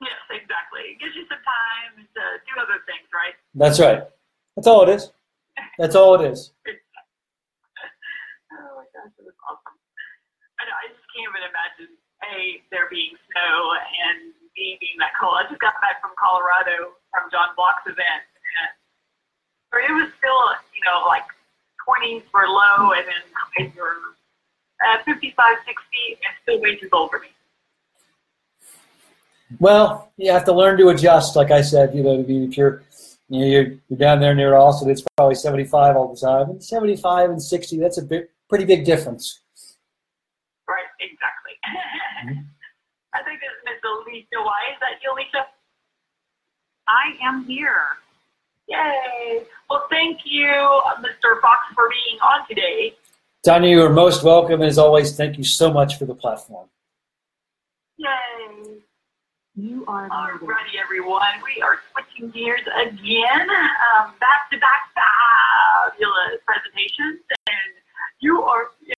yes, 0.00 0.16
exactly. 0.32 0.96
It 0.96 0.98
gives 0.98 1.12
you 1.12 1.28
some 1.28 1.44
time 1.44 2.00
to 2.00 2.24
do 2.40 2.56
other 2.56 2.80
things, 2.88 3.04
right? 3.12 3.36
That's 3.52 3.76
right. 3.76 4.08
That's 4.56 4.64
all 4.64 4.88
it 4.88 4.96
is. 4.96 5.12
That's 5.76 5.92
all 5.92 6.16
it 6.16 6.24
is. 6.24 6.56
oh 6.64 6.72
my 8.80 8.88
gosh, 8.96 9.12
it 9.20 9.28
was 9.28 9.36
awesome. 9.44 9.76
I 10.56 10.64
know, 10.64 10.72
I 10.72 10.88
just 10.88 11.04
can't 11.12 11.28
even 11.28 11.44
imagine 11.52 11.92
A, 12.32 12.64
there 12.72 12.88
being 12.88 13.12
snow 13.28 13.76
and 13.76 14.32
B, 14.56 14.80
being 14.80 14.96
that 15.04 15.12
cold. 15.20 15.36
I 15.36 15.44
just 15.52 15.60
got 15.60 15.76
back 15.84 16.00
from 16.00 16.16
Colorado 16.16 16.96
from 17.12 17.28
John 17.28 17.52
Block's 17.60 17.84
event. 17.84 18.24
And 19.76 19.84
it 19.84 19.92
was 19.92 20.08
still, 20.16 20.40
you 20.72 20.80
know, 20.88 21.04
like 21.08 21.24
20s 21.88 22.22
were 22.32 22.48
low 22.48 22.92
and 22.92 23.04
then 23.04 23.22
highs 23.56 23.70
were 23.76 23.96
uh, 24.86 25.02
55, 25.04 25.56
60. 25.66 25.82
It's 26.10 26.20
still 26.42 26.88
cold 26.90 27.10
for 27.10 27.20
me. 27.20 27.28
Well, 29.58 30.12
you 30.16 30.32
have 30.32 30.44
to 30.46 30.52
learn 30.52 30.78
to 30.78 30.88
adjust. 30.88 31.36
Like 31.36 31.50
I 31.50 31.62
said, 31.62 31.94
you 31.94 32.02
know, 32.02 32.24
if 32.26 32.56
you're 32.56 32.82
you 33.28 33.40
know, 33.40 33.46
you're, 33.46 33.74
you're 33.88 33.98
down 33.98 34.20
there 34.20 34.34
near 34.34 34.56
Austin, 34.56 34.90
it's 34.90 35.02
probably 35.16 35.34
75 35.34 35.96
all 35.96 36.14
the 36.14 36.20
time. 36.20 36.50
And 36.50 36.62
75 36.62 37.30
and 37.30 37.42
60, 37.42 37.78
that's 37.78 37.96
a 37.96 38.02
big, 38.02 38.24
pretty 38.48 38.66
big 38.66 38.84
difference. 38.84 39.40
Right, 40.68 40.84
exactly. 41.00 41.56
I 43.14 43.22
think 43.22 43.40
is 43.40 43.56
Miss 43.64 43.80
Alicia. 43.84 44.36
Why 44.36 44.60
is 44.72 44.78
that 44.80 45.00
you, 45.02 45.12
Alicia? 45.12 45.46
I 46.88 47.26
am 47.26 47.44
here. 47.44 47.96
Yay! 48.68 49.44
Well, 49.70 49.86
thank 49.90 50.20
you, 50.24 50.46
Mr. 51.00 51.40
Fox, 51.40 51.60
for 51.74 51.88
being 51.88 52.20
on 52.20 52.46
today. 52.46 52.94
Tanya, 53.44 53.70
you 53.70 53.82
are 53.82 53.90
most 53.90 54.22
welcome. 54.22 54.62
As 54.62 54.78
always, 54.78 55.16
thank 55.16 55.36
you 55.36 55.42
so 55.42 55.72
much 55.72 55.98
for 55.98 56.04
the 56.04 56.14
platform. 56.14 56.68
Yay. 57.96 58.06
You 59.56 59.84
are 59.88 60.08
Alrighty, 60.08 60.78
everyone. 60.80 61.42
We 61.44 61.60
are 61.60 61.80
switching 61.90 62.30
gears 62.30 62.60
again. 62.86 63.50
Um, 63.50 64.14
back 64.20 64.48
to 64.52 64.58
back 64.58 64.94
fabulous 64.94 66.40
presentations. 66.46 67.20
And 67.48 67.72
you 68.20 68.42
are 68.42 68.70